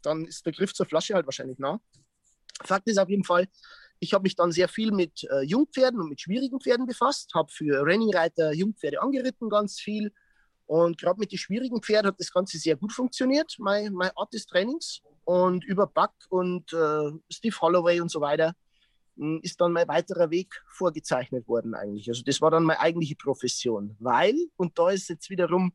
dann 0.01 0.25
ist 0.25 0.45
der 0.45 0.53
Griff 0.53 0.73
zur 0.73 0.85
Flasche 0.85 1.13
halt 1.13 1.25
wahrscheinlich 1.25 1.59
nah. 1.59 1.79
Fakt 2.63 2.87
ist 2.87 2.97
auf 2.97 3.09
jeden 3.09 3.23
Fall, 3.23 3.47
ich 3.99 4.13
habe 4.13 4.23
mich 4.23 4.35
dann 4.35 4.51
sehr 4.51 4.67
viel 4.67 4.91
mit 4.91 5.23
äh, 5.31 5.43
Jungpferden 5.43 5.99
und 5.99 6.09
mit 6.09 6.21
schwierigen 6.21 6.59
Pferden 6.59 6.85
befasst, 6.85 7.33
habe 7.33 7.51
für 7.51 7.85
Renningreiter 7.85 8.53
Jungpferde 8.53 9.01
angeritten, 9.01 9.49
ganz 9.49 9.79
viel. 9.79 10.11
Und 10.65 10.97
gerade 10.97 11.19
mit 11.19 11.31
den 11.31 11.39
schwierigen 11.39 11.81
Pferden 11.81 12.07
hat 12.07 12.19
das 12.19 12.31
Ganze 12.31 12.57
sehr 12.57 12.75
gut 12.75 12.91
funktioniert, 12.91 13.55
meine, 13.59 13.91
meine 13.91 14.15
Art 14.17 14.33
des 14.33 14.45
Trainings. 14.45 15.01
Und 15.25 15.63
über 15.63 15.87
Buck 15.87 16.13
und 16.29 16.73
äh, 16.73 17.11
Steve 17.31 17.55
Holloway 17.61 18.01
und 18.01 18.11
so 18.11 18.19
weiter 18.19 18.53
hm, 19.15 19.39
ist 19.41 19.59
dann 19.61 19.71
mein 19.71 19.87
weiterer 19.87 20.29
Weg 20.29 20.61
vorgezeichnet 20.67 21.47
worden 21.47 21.73
eigentlich. 21.73 22.09
Also 22.09 22.23
das 22.23 22.41
war 22.41 22.51
dann 22.51 22.63
meine 22.63 22.81
eigentliche 22.81 23.15
Profession, 23.15 23.95
weil, 23.99 24.35
und 24.57 24.77
da 24.77 24.89
ist 24.89 25.07
jetzt 25.07 25.29
wiederum 25.29 25.73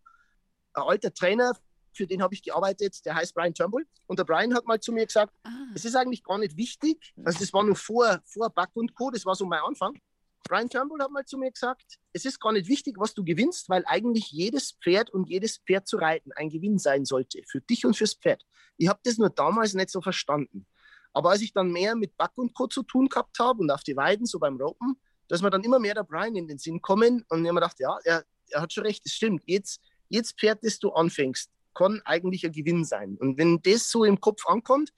ein 0.78 0.88
alter 0.88 1.12
Trainer, 1.12 1.52
für 1.92 2.06
den 2.06 2.22
habe 2.22 2.34
ich 2.34 2.42
gearbeitet, 2.42 3.04
der 3.04 3.14
heißt 3.14 3.34
Brian 3.34 3.54
Turnbull. 3.54 3.86
Und 4.06 4.18
der 4.18 4.24
Brian 4.24 4.54
hat 4.54 4.66
mal 4.66 4.80
zu 4.80 4.92
mir 4.92 5.06
gesagt, 5.06 5.34
ah. 5.42 5.50
es 5.74 5.84
ist 5.84 5.96
eigentlich 5.96 6.22
gar 6.22 6.38
nicht 6.38 6.56
wichtig, 6.56 7.12
also 7.24 7.38
das 7.40 7.52
war 7.52 7.64
nur 7.64 7.76
vor, 7.76 8.20
vor 8.26 8.50
Buck 8.50 8.70
und 8.74 8.94
Co., 8.94 9.10
das 9.10 9.26
war 9.26 9.34
so 9.34 9.46
mein 9.46 9.60
Anfang. 9.60 9.98
Brian 10.44 10.70
Turnbull 10.70 11.02
hat 11.02 11.10
mal 11.10 11.24
zu 11.24 11.36
mir 11.36 11.50
gesagt, 11.50 11.98
es 12.12 12.24
ist 12.24 12.40
gar 12.40 12.52
nicht 12.52 12.68
wichtig, 12.68 12.96
was 12.98 13.12
du 13.12 13.22
gewinnst, 13.22 13.68
weil 13.68 13.84
eigentlich 13.86 14.30
jedes 14.30 14.72
Pferd 14.82 15.10
und 15.10 15.28
jedes 15.28 15.58
Pferd 15.58 15.86
zu 15.86 15.98
reiten 15.98 16.32
ein 16.32 16.48
Gewinn 16.48 16.78
sein 16.78 17.04
sollte, 17.04 17.42
für 17.46 17.60
dich 17.60 17.84
und 17.84 17.96
fürs 17.96 18.14
Pferd. 18.14 18.42
Ich 18.78 18.88
habe 18.88 19.00
das 19.02 19.18
nur 19.18 19.30
damals 19.30 19.74
nicht 19.74 19.90
so 19.90 20.00
verstanden. 20.00 20.66
Aber 21.12 21.30
als 21.30 21.42
ich 21.42 21.52
dann 21.52 21.70
mehr 21.70 21.96
mit 21.96 22.16
Buck 22.16 22.32
und 22.36 22.54
Co. 22.54 22.66
zu 22.66 22.82
tun 22.82 23.08
gehabt 23.08 23.38
habe 23.38 23.60
und 23.60 23.70
auf 23.70 23.82
die 23.82 23.96
Weiden, 23.96 24.24
so 24.24 24.38
beim 24.38 24.56
Ropen, 24.56 24.96
dass 25.26 25.42
mir 25.42 25.50
dann 25.50 25.64
immer 25.64 25.78
mehr 25.78 25.94
der 25.94 26.04
Brian 26.04 26.36
in 26.36 26.48
den 26.48 26.58
Sinn 26.58 26.80
kommen 26.80 27.24
und 27.28 27.44
ich 27.44 27.52
mir 27.52 27.60
gedacht, 27.60 27.78
ja, 27.80 27.98
er, 28.04 28.24
er 28.50 28.62
hat 28.62 28.72
schon 28.72 28.84
recht, 28.84 29.02
es 29.04 29.12
stimmt. 29.12 29.42
Jetzt, 29.46 29.80
jedes 30.08 30.32
Pferd, 30.32 30.64
das 30.64 30.78
du 30.78 30.90
anfängst, 30.90 31.50
kann 31.74 32.00
eigentlich 32.04 32.44
ein 32.44 32.52
Gewinn 32.52 32.84
sein. 32.84 33.16
Und 33.18 33.38
wenn 33.38 33.60
das 33.62 33.90
so 33.90 34.04
im 34.04 34.20
Kopf 34.20 34.46
ankommt, 34.46 34.92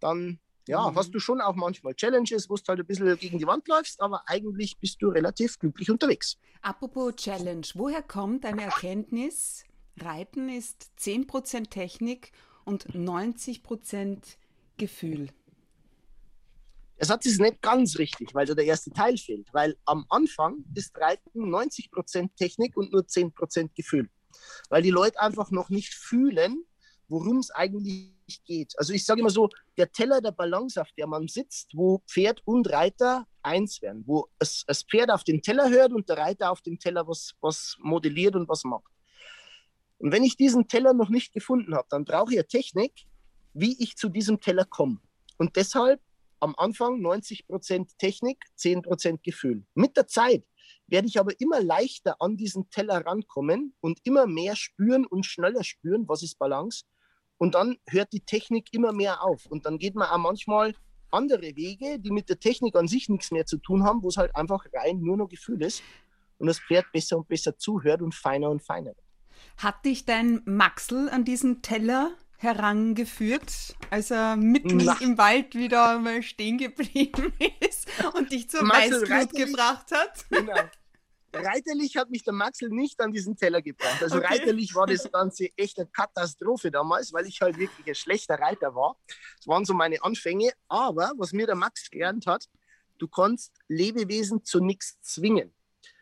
dann 0.00 0.40
ja, 0.66 0.90
mhm. 0.90 0.96
hast 0.96 1.14
du 1.14 1.18
schon 1.18 1.40
auch 1.40 1.54
manchmal 1.54 1.94
Challenges, 1.94 2.48
wo 2.48 2.56
du 2.56 2.62
halt 2.66 2.80
ein 2.80 2.86
bisschen 2.86 3.16
gegen 3.18 3.38
die 3.38 3.46
Wand 3.46 3.68
läufst, 3.68 4.00
aber 4.00 4.22
eigentlich 4.26 4.78
bist 4.78 5.00
du 5.00 5.08
relativ 5.08 5.58
glücklich 5.58 5.90
unterwegs. 5.90 6.38
Apropos 6.62 7.14
Challenge, 7.16 7.66
woher 7.74 8.02
kommt 8.02 8.44
deine 8.44 8.62
Erkenntnis, 8.62 9.64
Reiten 9.98 10.48
ist 10.48 10.90
10% 10.98 11.68
Technik 11.70 12.32
und 12.64 12.86
90% 12.88 14.18
Gefühl? 14.76 15.28
Der 16.98 17.06
Satz 17.06 17.26
ist 17.26 17.40
nicht 17.40 17.60
ganz 17.60 17.98
richtig, 17.98 18.34
weil 18.34 18.46
da 18.46 18.54
der 18.54 18.64
erste 18.64 18.90
Teil 18.90 19.18
fehlt. 19.18 19.52
Weil 19.52 19.76
am 19.84 20.06
Anfang 20.08 20.64
ist 20.74 20.96
Reiten 20.96 21.52
90% 21.52 22.30
Technik 22.36 22.76
und 22.76 22.92
nur 22.92 23.02
10% 23.02 23.70
Gefühl 23.74 24.08
weil 24.68 24.82
die 24.82 24.90
Leute 24.90 25.20
einfach 25.20 25.50
noch 25.50 25.70
nicht 25.70 25.94
fühlen, 25.94 26.64
worum 27.08 27.38
es 27.38 27.50
eigentlich 27.50 28.14
geht. 28.44 28.74
Also 28.78 28.92
ich 28.92 29.04
sage 29.04 29.20
immer 29.20 29.30
so, 29.30 29.48
der 29.76 29.92
Teller 29.92 30.20
der 30.20 30.32
Balance, 30.32 30.80
auf 30.80 30.90
der 30.96 31.06
man 31.06 31.28
sitzt, 31.28 31.70
wo 31.74 32.02
Pferd 32.08 32.42
und 32.44 32.70
Reiter 32.70 33.26
eins 33.42 33.82
werden, 33.82 34.04
wo 34.06 34.28
das, 34.38 34.64
das 34.66 34.82
Pferd 34.82 35.10
auf 35.10 35.24
den 35.24 35.42
Teller 35.42 35.68
hört 35.68 35.92
und 35.92 36.08
der 36.08 36.18
Reiter 36.18 36.50
auf 36.50 36.62
dem 36.62 36.78
Teller 36.78 37.06
was, 37.06 37.34
was 37.40 37.76
modelliert 37.80 38.34
und 38.36 38.48
was 38.48 38.64
macht. 38.64 38.90
Und 39.98 40.12
wenn 40.12 40.24
ich 40.24 40.36
diesen 40.36 40.68
Teller 40.68 40.92
noch 40.92 41.08
nicht 41.08 41.32
gefunden 41.32 41.74
habe, 41.74 41.86
dann 41.90 42.04
brauche 42.04 42.32
ich 42.32 42.38
eine 42.38 42.48
Technik, 42.48 42.92
wie 43.52 43.80
ich 43.82 43.96
zu 43.96 44.08
diesem 44.08 44.40
Teller 44.40 44.64
komme. 44.64 44.98
Und 45.38 45.56
deshalb 45.56 46.00
am 46.40 46.54
Anfang 46.56 47.00
90% 47.00 47.96
Technik, 47.98 48.44
10% 48.58 49.20
Gefühl. 49.22 49.64
Mit 49.74 49.96
der 49.96 50.06
Zeit 50.06 50.44
werde 50.94 51.08
ich 51.08 51.18
aber 51.18 51.32
immer 51.40 51.60
leichter 51.60 52.14
an 52.20 52.36
diesen 52.36 52.70
Teller 52.70 53.04
rankommen 53.04 53.74
und 53.80 53.98
immer 54.04 54.28
mehr 54.28 54.54
spüren 54.54 55.04
und 55.04 55.26
schneller 55.26 55.64
spüren, 55.64 56.06
was 56.06 56.22
ist 56.22 56.38
Balance. 56.38 56.84
Und 57.36 57.56
dann 57.56 57.78
hört 57.88 58.12
die 58.12 58.20
Technik 58.20 58.72
immer 58.72 58.92
mehr 58.92 59.24
auf. 59.24 59.44
Und 59.46 59.66
dann 59.66 59.78
geht 59.78 59.96
man 59.96 60.08
auch 60.08 60.18
manchmal 60.18 60.72
andere 61.10 61.56
Wege, 61.56 61.98
die 61.98 62.12
mit 62.12 62.28
der 62.28 62.38
Technik 62.38 62.76
an 62.76 62.86
sich 62.86 63.08
nichts 63.08 63.32
mehr 63.32 63.44
zu 63.44 63.58
tun 63.58 63.82
haben, 63.82 64.04
wo 64.04 64.08
es 64.08 64.16
halt 64.16 64.36
einfach 64.36 64.66
rein 64.72 65.00
nur 65.00 65.16
noch 65.16 65.28
Gefühl 65.28 65.62
ist 65.62 65.82
und 66.38 66.46
das 66.46 66.60
Pferd 66.60 66.86
besser 66.92 67.16
und 67.16 67.26
besser 67.26 67.58
zuhört 67.58 68.00
und 68.00 68.14
feiner 68.14 68.48
und 68.50 68.62
feiner. 68.62 68.92
Hat 69.56 69.84
dich 69.84 70.04
dein 70.04 70.42
Maxel 70.44 71.08
an 71.08 71.24
diesen 71.24 71.60
Teller 71.60 72.12
herangeführt, 72.36 73.74
als 73.90 74.12
er 74.12 74.36
mitten 74.36 74.76
Na. 74.76 74.96
im 75.00 75.18
Wald 75.18 75.56
wieder 75.56 75.98
mal 75.98 76.22
stehen 76.22 76.56
geblieben 76.56 77.32
ist 77.68 77.88
und 78.14 78.30
dich 78.30 78.48
zur 78.48 78.60
Weißglut 78.60 79.34
gebracht 79.34 79.90
hat? 79.90 80.24
Genau. 80.30 80.54
Reiterlich 81.34 81.96
hat 81.96 82.10
mich 82.10 82.24
der 82.24 82.32
Maxel 82.32 82.68
nicht 82.70 83.00
an 83.00 83.12
diesen 83.12 83.36
Teller 83.36 83.62
gebracht. 83.62 84.02
Also 84.02 84.18
okay. 84.18 84.26
reiterlich 84.26 84.74
war 84.74 84.86
das 84.86 85.10
Ganze 85.10 85.48
echt 85.56 85.78
eine 85.78 85.88
Katastrophe 85.88 86.70
damals, 86.70 87.12
weil 87.12 87.26
ich 87.26 87.40
halt 87.40 87.58
wirklich 87.58 87.86
ein 87.86 87.94
schlechter 87.94 88.38
Reiter 88.38 88.74
war. 88.74 88.96
Das 89.36 89.46
waren 89.46 89.64
so 89.64 89.74
meine 89.74 90.02
Anfänge. 90.02 90.52
Aber 90.68 91.12
was 91.16 91.32
mir 91.32 91.46
der 91.46 91.56
Max 91.56 91.90
gelernt 91.90 92.26
hat, 92.26 92.48
du 92.98 93.08
kannst 93.08 93.52
Lebewesen 93.68 94.44
zu 94.44 94.60
nichts 94.60 95.00
zwingen. 95.02 95.52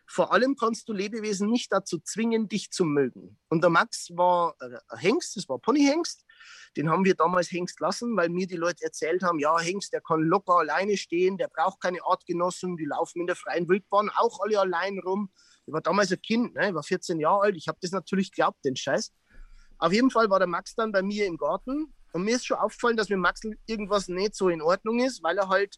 Vor 0.05 0.33
allem 0.33 0.55
kannst 0.55 0.89
du 0.89 0.93
Lebewesen 0.93 1.49
nicht 1.49 1.71
dazu 1.71 1.99
zwingen, 1.99 2.49
dich 2.49 2.71
zu 2.71 2.85
mögen. 2.85 3.37
Und 3.49 3.63
der 3.63 3.69
Max 3.69 4.09
war 4.11 4.55
ein 4.59 4.97
Hengst, 4.97 5.37
das 5.37 5.47
war 5.47 5.59
Ponyhengst. 5.59 6.25
Den 6.75 6.89
haben 6.89 7.05
wir 7.05 7.15
damals 7.15 7.51
Hengst 7.51 7.79
lassen, 7.79 8.15
weil 8.17 8.29
mir 8.29 8.47
die 8.47 8.55
Leute 8.55 8.83
erzählt 8.83 9.23
haben, 9.23 9.39
ja, 9.39 9.57
Hengst, 9.59 9.93
der 9.93 10.01
kann 10.01 10.21
locker 10.21 10.57
alleine 10.57 10.97
stehen, 10.97 11.37
der 11.37 11.47
braucht 11.47 11.81
keine 11.81 12.03
Artgenossen, 12.03 12.77
die 12.77 12.85
laufen 12.85 13.21
in 13.21 13.27
der 13.27 13.35
freien 13.35 13.67
Wildbahn 13.69 14.09
auch 14.15 14.39
alle 14.41 14.59
allein 14.59 14.99
rum. 14.99 15.31
Ich 15.65 15.73
war 15.73 15.81
damals 15.81 16.11
ein 16.11 16.21
Kind, 16.21 16.55
ne? 16.55 16.69
ich 16.69 16.75
war 16.75 16.83
14 16.83 17.19
Jahre 17.19 17.41
alt, 17.41 17.55
ich 17.55 17.67
habe 17.67 17.77
das 17.81 17.91
natürlich 17.91 18.31
geglaubt, 18.31 18.65
den 18.65 18.75
Scheiß. 18.75 19.13
Auf 19.77 19.93
jeden 19.93 20.11
Fall 20.11 20.29
war 20.29 20.39
der 20.39 20.47
Max 20.47 20.75
dann 20.75 20.91
bei 20.91 21.01
mir 21.01 21.25
im 21.25 21.37
Garten 21.37 21.93
und 22.11 22.23
mir 22.23 22.35
ist 22.35 22.45
schon 22.45 22.57
aufgefallen, 22.57 22.97
dass 22.97 23.09
mit 23.09 23.19
Max 23.19 23.41
irgendwas 23.65 24.07
nicht 24.07 24.35
so 24.35 24.49
in 24.49 24.61
Ordnung 24.61 24.99
ist, 24.99 25.23
weil 25.23 25.37
er 25.37 25.49
halt 25.49 25.77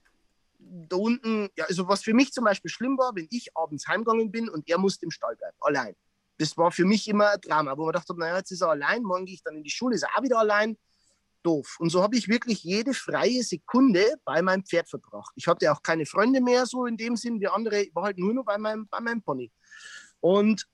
da 0.89 0.97
unten, 0.97 1.49
ja, 1.55 1.65
also 1.65 1.87
was 1.87 2.03
für 2.03 2.13
mich 2.13 2.31
zum 2.31 2.43
Beispiel 2.43 2.69
schlimm 2.69 2.97
war, 2.97 3.15
wenn 3.15 3.27
ich 3.29 3.55
abends 3.55 3.87
heimgegangen 3.87 4.31
bin 4.31 4.49
und 4.49 4.67
er 4.69 4.77
musste 4.77 5.05
im 5.05 5.11
Stall 5.11 5.35
bleiben, 5.35 5.57
allein. 5.61 5.95
Das 6.37 6.57
war 6.57 6.71
für 6.71 6.85
mich 6.85 7.07
immer 7.07 7.29
ein 7.29 7.41
Drama, 7.41 7.77
wo 7.77 7.85
man 7.85 7.93
dachte, 7.93 8.17
naja, 8.17 8.37
jetzt 8.37 8.51
ist 8.51 8.61
er 8.61 8.69
allein, 8.69 9.03
morgen 9.03 9.25
gehe 9.25 9.35
ich 9.35 9.43
dann 9.43 9.55
in 9.55 9.63
die 9.63 9.69
Schule, 9.69 9.95
ist 9.95 10.03
er 10.03 10.09
auch 10.17 10.23
wieder 10.23 10.39
allein. 10.39 10.77
Doof. 11.43 11.77
Und 11.79 11.91
so 11.91 12.01
habe 12.01 12.17
ich 12.17 12.27
wirklich 12.27 12.63
jede 12.63 12.95
freie 12.95 13.43
Sekunde 13.43 14.03
bei 14.25 14.41
meinem 14.41 14.65
Pferd 14.65 14.89
verbracht. 14.89 15.31
Ich 15.35 15.47
hatte 15.47 15.71
auch 15.71 15.83
keine 15.83 16.07
Freunde 16.07 16.41
mehr, 16.41 16.65
so 16.65 16.87
in 16.87 16.97
dem 16.97 17.15
Sinn 17.15 17.39
wie 17.39 17.47
andere, 17.47 17.83
ich 17.83 17.95
war 17.95 18.05
halt 18.05 18.17
nur 18.17 18.33
noch 18.33 18.43
bei 18.43 18.57
meinem, 18.57 18.87
bei 18.87 18.99
meinem 18.99 19.21
Pony. 19.21 19.51
Und 20.21 20.67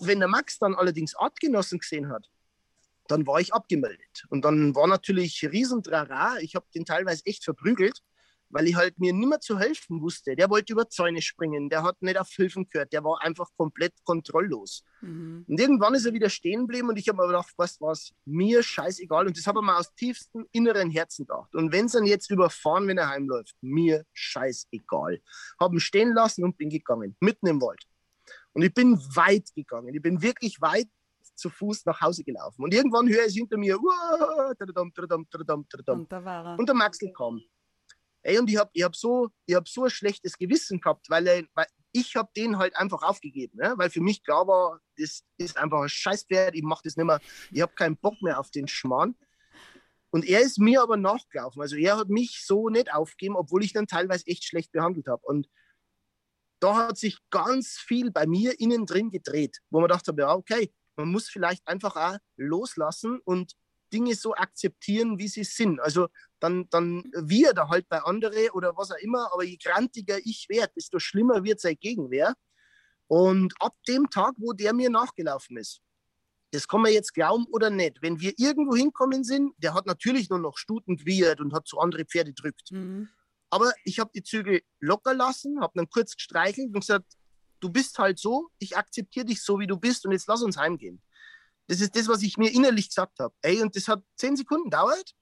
wenn 0.00 0.18
der 0.18 0.28
Max 0.28 0.58
dann 0.58 0.74
allerdings 0.74 1.14
Artgenossen 1.14 1.78
gesehen 1.78 2.10
hat, 2.10 2.28
dann 3.08 3.26
war 3.26 3.40
ich 3.40 3.54
abgemeldet. 3.54 4.26
Und 4.28 4.44
dann 4.44 4.74
war 4.74 4.86
natürlich 4.86 5.42
Riesentrara. 5.50 6.38
Ich 6.40 6.54
habe 6.54 6.66
den 6.74 6.84
teilweise 6.84 7.24
echt 7.24 7.44
verprügelt 7.44 8.02
weil 8.52 8.68
ich 8.68 8.76
halt 8.76 8.98
mir 8.98 9.12
nimmer 9.12 9.40
zu 9.40 9.58
helfen 9.58 10.00
wusste. 10.00 10.36
Der 10.36 10.48
wollte 10.50 10.72
über 10.72 10.88
Zäune 10.88 11.22
springen, 11.22 11.68
der 11.70 11.82
hat 11.82 12.00
nicht 12.02 12.18
auf 12.18 12.28
Hilfen 12.28 12.68
gehört, 12.68 12.92
der 12.92 13.02
war 13.02 13.20
einfach 13.22 13.48
komplett 13.56 13.94
kontrolllos. 14.04 14.84
Mhm. 15.00 15.44
Und 15.48 15.58
irgendwann 15.58 15.94
ist 15.94 16.06
er 16.06 16.12
wieder 16.12 16.28
stehen 16.28 16.62
geblieben 16.62 16.88
und 16.88 16.98
ich 16.98 17.08
habe 17.08 17.20
mir 17.20 17.26
gedacht, 17.26 17.52
was 17.56 17.80
was, 17.80 18.12
mir 18.24 18.62
scheißegal. 18.62 19.26
Und 19.26 19.36
das 19.36 19.46
habe 19.46 19.60
ich 19.60 19.66
mir 19.66 19.76
aus 19.76 19.92
tiefstem 19.94 20.46
inneren 20.52 20.90
Herzen 20.90 21.26
gedacht. 21.26 21.54
Und 21.54 21.72
wenn 21.72 21.88
sie 21.88 21.98
ihn 21.98 22.06
jetzt 22.06 22.30
überfahren, 22.30 22.86
wenn 22.86 22.98
er 22.98 23.08
heimläuft, 23.08 23.56
mir 23.60 24.04
scheißegal. 24.12 25.20
Habe 25.58 25.76
ihn 25.76 25.80
stehen 25.80 26.12
lassen 26.12 26.44
und 26.44 26.58
bin 26.58 26.68
gegangen, 26.68 27.16
mitten 27.20 27.46
im 27.46 27.60
Wald. 27.60 27.82
Und 28.52 28.62
ich 28.62 28.74
bin 28.74 28.98
weit 29.14 29.48
gegangen. 29.54 29.94
Ich 29.94 30.02
bin 30.02 30.20
wirklich 30.20 30.60
weit 30.60 30.88
zu 31.34 31.50
Fuß 31.50 31.86
nach 31.86 32.00
Hause 32.00 32.24
gelaufen. 32.24 32.62
Und 32.62 32.74
irgendwann 32.74 33.08
höre 33.08 33.26
ich 33.26 33.34
hinter 33.34 33.56
mir, 33.56 33.78
und 35.94 36.12
da 36.12 36.24
war 36.24 36.44
er. 36.46 36.58
Und 36.58 36.68
der 36.68 36.76
Maxel 36.76 37.12
kam. 37.12 37.40
Ey, 38.22 38.38
und 38.38 38.48
ich 38.48 38.56
habe 38.56 38.70
ich 38.72 38.82
hab 38.82 38.94
so, 38.94 39.28
hab 39.50 39.68
so 39.68 39.84
ein 39.84 39.90
schlechtes 39.90 40.38
Gewissen 40.38 40.80
gehabt, 40.80 41.10
weil, 41.10 41.26
er, 41.26 41.44
weil 41.54 41.66
ich 41.92 42.14
habe 42.16 42.30
den 42.36 42.58
halt 42.58 42.76
einfach 42.76 43.02
aufgegeben, 43.02 43.58
ne? 43.58 43.74
weil 43.76 43.90
für 43.90 44.00
mich 44.00 44.22
klar 44.24 44.46
war, 44.46 44.80
das 44.96 45.24
ist 45.38 45.56
einfach 45.56 45.82
ein 45.82 45.88
Scheißpferd, 45.88 46.54
ich 46.54 46.62
mache 46.62 46.82
das 46.84 46.96
nicht 46.96 47.06
mehr, 47.06 47.20
ich 47.50 47.60
habe 47.60 47.74
keinen 47.74 47.96
Bock 47.96 48.20
mehr 48.22 48.38
auf 48.38 48.50
den 48.50 48.68
Schmarrn. 48.68 49.16
Und 50.10 50.26
er 50.26 50.40
ist 50.40 50.58
mir 50.58 50.82
aber 50.82 50.98
nachgelaufen. 50.98 51.62
Also 51.62 51.74
er 51.76 51.96
hat 51.96 52.10
mich 52.10 52.44
so 52.44 52.68
nicht 52.68 52.92
aufgegeben, 52.92 53.34
obwohl 53.34 53.64
ich 53.64 53.72
dann 53.72 53.86
teilweise 53.86 54.26
echt 54.26 54.44
schlecht 54.44 54.70
behandelt 54.70 55.08
habe. 55.08 55.22
Und 55.24 55.48
da 56.60 56.76
hat 56.76 56.98
sich 56.98 57.18
ganz 57.30 57.78
viel 57.78 58.10
bei 58.10 58.26
mir 58.26 58.60
innen 58.60 58.84
drin 58.84 59.10
gedreht, 59.10 59.58
wo 59.70 59.80
man 59.80 59.88
dachte, 59.88 60.14
ja, 60.16 60.34
okay, 60.34 60.72
man 60.96 61.08
muss 61.08 61.28
vielleicht 61.28 61.66
einfach 61.66 61.96
auch 61.96 62.18
loslassen 62.36 63.20
und 63.24 63.54
Dinge 63.92 64.14
so 64.14 64.34
akzeptieren, 64.34 65.18
wie 65.18 65.28
sie 65.28 65.44
sind. 65.44 65.80
Also 65.80 66.08
dann, 66.40 66.68
dann 66.70 67.04
wir 67.14 67.52
da 67.52 67.68
halt 67.68 67.88
bei 67.88 68.02
anderen 68.02 68.50
oder 68.50 68.76
was 68.76 68.90
auch 68.90 68.98
immer, 68.98 69.32
aber 69.32 69.44
je 69.44 69.56
grantiger 69.56 70.18
ich 70.24 70.46
werde, 70.48 70.72
desto 70.76 70.98
schlimmer 70.98 71.44
wird 71.44 71.60
sein 71.60 71.76
Gegenwehr. 71.80 72.34
Und 73.06 73.54
ab 73.60 73.74
dem 73.86 74.08
Tag, 74.10 74.34
wo 74.38 74.52
der 74.52 74.72
mir 74.72 74.90
nachgelaufen 74.90 75.56
ist, 75.56 75.80
das 76.52 76.68
kann 76.68 76.82
man 76.82 76.92
jetzt 76.92 77.14
glauben 77.14 77.46
oder 77.50 77.70
nicht. 77.70 78.02
Wenn 78.02 78.20
wir 78.20 78.32
irgendwo 78.36 78.76
hinkommen 78.76 79.24
sind, 79.24 79.54
der 79.58 79.74
hat 79.74 79.86
natürlich 79.86 80.28
nur 80.28 80.38
noch 80.38 80.58
Stuten 80.58 80.96
gewirrt 80.96 81.40
und 81.40 81.54
hat 81.54 81.66
so 81.66 81.78
andere 81.78 82.04
Pferde 82.04 82.32
drückt. 82.34 82.70
Mhm. 82.70 83.08
Aber 83.50 83.72
ich 83.84 83.98
habe 83.98 84.10
die 84.14 84.22
Zügel 84.22 84.62
locker 84.80 85.14
lassen, 85.14 85.60
habe 85.60 85.72
dann 85.76 85.88
kurz 85.88 86.14
gestreichelt 86.14 86.68
und 86.68 86.80
gesagt, 86.80 87.06
du 87.60 87.70
bist 87.70 87.98
halt 87.98 88.18
so, 88.18 88.48
ich 88.58 88.76
akzeptiere 88.76 89.26
dich 89.26 89.42
so, 89.42 89.58
wie 89.58 89.66
du 89.66 89.76
bist 89.76 90.04
und 90.04 90.12
jetzt 90.12 90.26
lass 90.26 90.42
uns 90.42 90.56
heimgehen. 90.56 91.02
Das 91.72 91.80
ist 91.80 91.96
das, 91.96 92.06
was 92.06 92.20
ich 92.20 92.36
mir 92.36 92.52
innerlich 92.52 92.88
gesagt 92.88 93.18
habe. 93.18 93.34
Ey, 93.40 93.62
und 93.62 93.74
das 93.74 93.88
hat 93.88 94.02
zehn 94.16 94.36
Sekunden 94.36 94.68
dauert. 94.68 95.14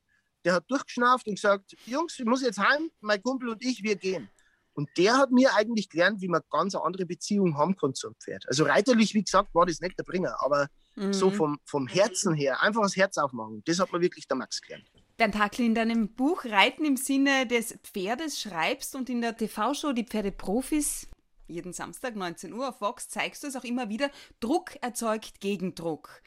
Der 0.44 0.54
hat 0.54 0.64
durchgeschnauft 0.68 1.28
und 1.28 1.36
gesagt, 1.36 1.76
Jungs, 1.86 2.18
ich 2.18 2.24
muss 2.24 2.42
jetzt 2.42 2.58
heim, 2.58 2.90
mein 2.98 3.22
Kumpel 3.22 3.50
und 3.50 3.64
ich, 3.64 3.84
wir 3.84 3.94
gehen. 3.94 4.28
Und 4.72 4.88
der 4.96 5.16
hat 5.16 5.30
mir 5.30 5.54
eigentlich 5.54 5.88
gelernt, 5.88 6.20
wie 6.20 6.26
man 6.26 6.40
ganz 6.50 6.74
eine 6.74 6.82
andere 6.82 7.06
Beziehung 7.06 7.56
haben 7.56 7.76
kann 7.76 7.94
zum 7.94 8.16
Pferd. 8.16 8.48
Also 8.48 8.64
reiterlich, 8.64 9.14
wie 9.14 9.22
gesagt, 9.22 9.54
war 9.54 9.64
das 9.64 9.80
nicht 9.80 9.96
der 9.96 10.02
Bringer, 10.02 10.34
aber 10.40 10.66
mhm. 10.96 11.12
so 11.12 11.30
vom, 11.30 11.60
vom 11.64 11.86
Herzen 11.86 12.34
her, 12.34 12.60
einfach 12.60 12.82
das 12.82 12.96
Herz 12.96 13.16
aufmachen, 13.16 13.62
das 13.64 13.78
hat 13.78 13.92
mir 13.92 14.00
wirklich 14.00 14.26
der 14.26 14.36
Max 14.36 14.60
gelernt. 14.60 14.90
Dein 15.18 15.30
Takli, 15.30 15.66
in 15.66 15.76
deinem 15.76 16.16
Buch 16.16 16.44
Reiten 16.46 16.84
im 16.84 16.96
Sinne 16.96 17.46
des 17.46 17.78
Pferdes 17.84 18.40
schreibst 18.40 18.96
und 18.96 19.08
in 19.08 19.20
der 19.20 19.36
TV-Show 19.36 19.92
Die 19.92 20.04
Pferdeprofis 20.04 21.06
jeden 21.50 21.72
Samstag 21.72 22.16
19 22.16 22.52
Uhr 22.52 22.68
auf 22.68 22.80
Vox 22.80 23.08
zeigst 23.08 23.42
du 23.42 23.48
es 23.48 23.56
auch 23.56 23.64
immer 23.64 23.88
wieder, 23.88 24.10
Druck 24.40 24.76
erzeugt 24.82 25.40
Gegendruck. 25.40 26.22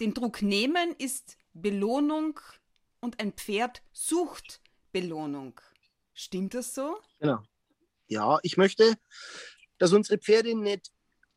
Den 0.00 0.14
Druck 0.14 0.42
nehmen 0.42 0.94
ist 0.98 1.36
Belohnung 1.52 2.40
und 3.00 3.20
ein 3.20 3.32
Pferd 3.32 3.82
sucht 3.92 4.60
Belohnung. 4.90 5.60
Stimmt 6.14 6.54
das 6.54 6.74
so? 6.74 6.98
Genau. 7.20 7.42
Ja, 8.08 8.38
ich 8.42 8.56
möchte, 8.56 8.96
dass 9.78 9.92
unsere 9.92 10.18
Pferde 10.18 10.54
nicht 10.54 10.92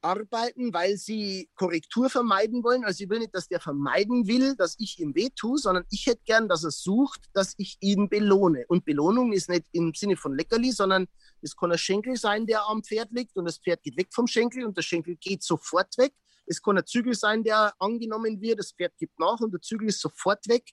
arbeiten, 0.05 0.73
weil 0.73 0.97
sie 0.97 1.49
Korrektur 1.55 2.09
vermeiden 2.09 2.63
wollen. 2.63 2.85
Also 2.85 3.03
ich 3.03 3.09
will 3.09 3.19
nicht, 3.19 3.33
dass 3.33 3.47
der 3.47 3.59
vermeiden 3.59 4.27
will, 4.27 4.55
dass 4.55 4.75
ich 4.77 4.99
ihm 4.99 5.15
weh 5.15 5.29
tue, 5.35 5.57
sondern 5.57 5.83
ich 5.89 6.05
hätte 6.05 6.21
gern, 6.25 6.47
dass 6.47 6.63
er 6.63 6.71
sucht, 6.71 7.21
dass 7.33 7.55
ich 7.57 7.77
ihn 7.81 8.07
belohne. 8.07 8.65
Und 8.67 8.85
Belohnung 8.85 9.33
ist 9.33 9.49
nicht 9.49 9.65
im 9.71 9.93
Sinne 9.95 10.15
von 10.15 10.37
Leckerli, 10.37 10.71
sondern 10.71 11.07
es 11.41 11.55
kann 11.55 11.71
ein 11.71 11.77
Schenkel 11.77 12.15
sein, 12.17 12.45
der 12.45 12.67
am 12.67 12.83
Pferd 12.83 13.11
liegt 13.11 13.35
und 13.35 13.45
das 13.45 13.57
Pferd 13.57 13.81
geht 13.81 13.97
weg 13.97 14.09
vom 14.11 14.27
Schenkel 14.27 14.65
und 14.65 14.77
der 14.77 14.83
Schenkel 14.83 15.15
geht 15.15 15.43
sofort 15.43 15.97
weg. 15.97 16.13
Es 16.45 16.61
kann 16.61 16.77
ein 16.77 16.85
Zügel 16.85 17.15
sein, 17.15 17.43
der 17.43 17.73
angenommen 17.79 18.39
wird, 18.39 18.59
das 18.59 18.73
Pferd 18.73 18.93
gibt 18.97 19.19
nach 19.19 19.39
und 19.39 19.51
der 19.51 19.61
Zügel 19.61 19.89
ist 19.89 19.99
sofort 19.99 20.47
weg. 20.47 20.63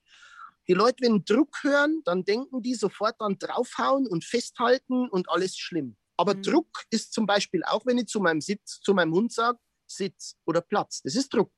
Die 0.69 0.75
Leute, 0.75 0.99
wenn 1.01 1.25
Druck 1.25 1.57
hören, 1.63 2.03
dann 2.05 2.25
denken 2.25 2.63
die 2.63 2.75
sofort 2.75 3.21
an 3.21 3.39
draufhauen 3.39 4.07
und 4.07 4.25
festhalten 4.25 5.09
und 5.09 5.29
alles 5.29 5.57
schlimm. 5.57 5.97
Aber 6.17 6.35
mhm. 6.35 6.43
Druck 6.43 6.69
ist 6.91 7.13
zum 7.13 7.27
Beispiel 7.27 7.63
auch, 7.65 7.87
wenn 7.87 7.99
ich 7.99 8.07
zu 8.07 8.21
meinem 8.21 8.41
Sitz, 8.41 8.81
zu 8.81 8.95
meinem 8.95 9.13
Hund 9.13 9.33
sage, 9.33 9.59
Sitz 9.87 10.37
oder 10.45 10.61
Platz. 10.61 11.03
Das 11.03 11.15
ist 11.15 11.33
Druck. 11.33 11.53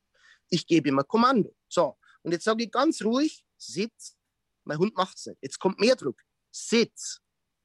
Ich 0.49 0.67
gebe 0.67 0.89
ihm 0.89 0.99
ein 0.99 1.07
Kommando. 1.07 1.55
So, 1.67 1.97
und 2.23 2.31
jetzt 2.31 2.43
sage 2.43 2.63
ich 2.63 2.71
ganz 2.71 3.01
ruhig, 3.03 3.45
Sitz. 3.57 4.17
Mein 4.63 4.77
Hund 4.77 4.95
macht 4.95 5.17
es 5.17 5.25
nicht. 5.27 5.37
Jetzt 5.41 5.59
kommt 5.59 5.79
mehr 5.79 5.95
Druck. 5.95 6.19
Sitz. 6.51 7.19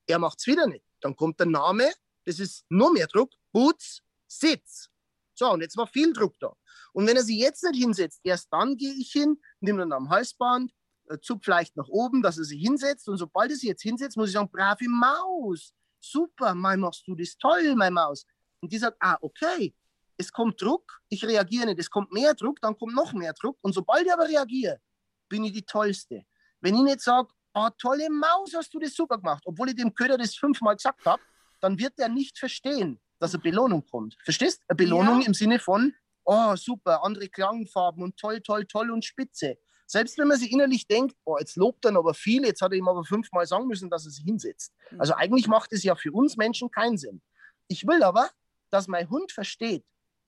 Er 0.06 0.18
macht 0.18 0.38
es 0.38 0.46
wieder 0.46 0.66
nicht. 0.66 0.84
Dann 1.00 1.16
kommt 1.16 1.38
der 1.38 1.46
Name, 1.46 1.92
das 2.24 2.38
ist 2.38 2.64
noch 2.68 2.92
mehr 2.92 3.06
Druck. 3.06 3.32
Boots, 3.52 4.02
Sitz. 4.26 4.90
So, 5.34 5.50
und 5.50 5.62
jetzt 5.62 5.76
war 5.76 5.86
viel 5.86 6.12
Druck 6.12 6.38
da. 6.38 6.54
Und 6.92 7.06
wenn 7.06 7.16
er 7.16 7.22
sich 7.22 7.38
jetzt 7.38 7.62
nicht 7.64 7.80
hinsetzt, 7.80 8.20
erst 8.24 8.52
dann 8.52 8.76
gehe 8.76 8.92
ich 8.92 9.10
hin, 9.12 9.40
nehme 9.60 9.82
ihn 9.82 9.92
am 9.92 10.10
Halsband, 10.10 10.72
äh, 11.08 11.18
zupf 11.20 11.44
vielleicht 11.44 11.76
nach 11.76 11.88
oben, 11.88 12.22
dass 12.22 12.36
er 12.36 12.44
sich 12.44 12.60
hinsetzt. 12.60 13.08
Und 13.08 13.16
sobald 13.16 13.50
er 13.50 13.56
sich 13.56 13.68
jetzt 13.68 13.82
hinsetzt, 13.82 14.16
muss 14.16 14.28
ich 14.28 14.34
sagen, 14.34 14.50
brave 14.50 14.88
Maus, 14.88 15.72
super, 16.00 16.54
mal 16.54 16.76
machst 16.76 17.06
du 17.06 17.14
das 17.14 17.36
toll, 17.36 17.74
meine 17.76 17.94
Maus. 17.94 18.26
Und 18.60 18.72
die 18.72 18.78
sagt, 18.78 18.96
ah, 19.00 19.16
okay, 19.20 19.74
es 20.16 20.30
kommt 20.32 20.60
Druck, 20.60 21.00
ich 21.08 21.24
reagiere 21.24 21.66
nicht, 21.66 21.78
es 21.78 21.90
kommt 21.90 22.12
mehr 22.12 22.34
Druck, 22.34 22.60
dann 22.60 22.76
kommt 22.76 22.94
noch 22.94 23.12
mehr 23.12 23.32
Druck. 23.32 23.58
Und 23.62 23.72
sobald 23.72 24.06
ich 24.06 24.12
aber 24.12 24.28
reagiere, 24.28 24.80
bin 25.28 25.44
ich 25.44 25.52
die 25.52 25.62
Tollste. 25.62 26.24
Wenn 26.60 26.74
ich 26.74 26.82
nicht 26.82 27.00
sage, 27.00 27.28
ah, 27.54 27.70
tolle 27.70 28.08
Maus, 28.10 28.54
hast 28.54 28.72
du 28.74 28.78
das 28.78 28.94
super 28.94 29.16
gemacht, 29.16 29.42
obwohl 29.46 29.70
ich 29.70 29.76
dem 29.76 29.94
Köder 29.94 30.18
das 30.18 30.34
fünfmal 30.34 30.76
gesagt 30.76 31.04
habe, 31.06 31.22
dann 31.60 31.78
wird 31.78 31.98
er 31.98 32.08
nicht 32.08 32.38
verstehen, 32.38 33.00
dass 33.18 33.34
eine 33.34 33.42
Belohnung 33.42 33.84
kommt. 33.86 34.16
Verstehst? 34.24 34.62
Eine 34.68 34.76
Belohnung 34.76 35.20
ja. 35.20 35.26
im 35.26 35.34
Sinne 35.34 35.58
von, 35.58 35.94
oh, 36.24 36.54
super, 36.56 37.02
andere 37.02 37.28
Klangfarben 37.28 38.02
und 38.02 38.16
toll, 38.16 38.40
toll, 38.40 38.66
toll 38.66 38.90
und 38.90 39.04
spitze. 39.04 39.58
Selbst 39.90 40.18
wenn 40.18 40.28
man 40.28 40.38
sich 40.38 40.52
innerlich 40.52 40.86
denkt, 40.86 41.16
oh, 41.24 41.36
jetzt 41.36 41.56
lobt 41.56 41.84
er 41.84 41.96
aber 41.96 42.14
viel, 42.14 42.44
jetzt 42.44 42.62
hat 42.62 42.70
er 42.70 42.78
ihm 42.78 42.86
aber 42.86 43.02
fünfmal 43.02 43.44
sagen 43.44 43.66
müssen, 43.66 43.90
dass 43.90 44.04
er 44.04 44.12
sich 44.12 44.24
hinsetzt. 44.24 44.72
Mhm. 44.92 45.00
Also 45.00 45.14
eigentlich 45.14 45.48
macht 45.48 45.72
es 45.72 45.82
ja 45.82 45.96
für 45.96 46.12
uns 46.12 46.36
Menschen 46.36 46.70
keinen 46.70 46.96
Sinn. 46.96 47.20
Ich 47.66 47.84
will 47.84 48.04
aber, 48.04 48.30
dass 48.70 48.86
mein 48.86 49.10
Hund 49.10 49.32
versteht, 49.32 49.84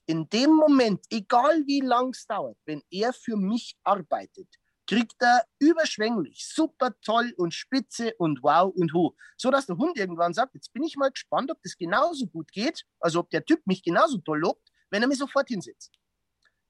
in 0.06 0.28
dem 0.30 0.50
Moment, 0.50 1.06
egal 1.10 1.62
wie 1.64 1.78
lang 1.78 2.10
es 2.10 2.26
dauert, 2.26 2.58
wenn 2.66 2.82
er 2.90 3.12
für 3.12 3.36
mich 3.36 3.76
arbeitet, 3.84 4.48
kriegt 4.88 5.14
er 5.20 5.44
überschwänglich, 5.60 6.44
super 6.44 6.92
toll 7.00 7.32
und 7.36 7.54
spitze 7.54 8.14
und 8.18 8.42
wow 8.42 8.74
und 8.74 8.92
hu. 8.92 9.12
So 9.36 9.52
dass 9.52 9.66
der 9.66 9.76
Hund 9.76 9.96
irgendwann 9.96 10.34
sagt, 10.34 10.56
jetzt 10.56 10.72
bin 10.72 10.82
ich 10.82 10.96
mal 10.96 11.12
gespannt, 11.12 11.52
ob 11.52 11.62
das 11.62 11.76
genauso 11.76 12.26
gut 12.26 12.50
geht, 12.50 12.84
also 12.98 13.20
ob 13.20 13.30
der 13.30 13.44
Typ 13.44 13.64
mich 13.64 13.84
genauso 13.84 14.18
toll 14.18 14.40
lobt, 14.40 14.72
wenn 14.90 15.02
er 15.02 15.08
mir 15.08 15.14
sofort 15.14 15.46
hinsetzt. 15.46 15.92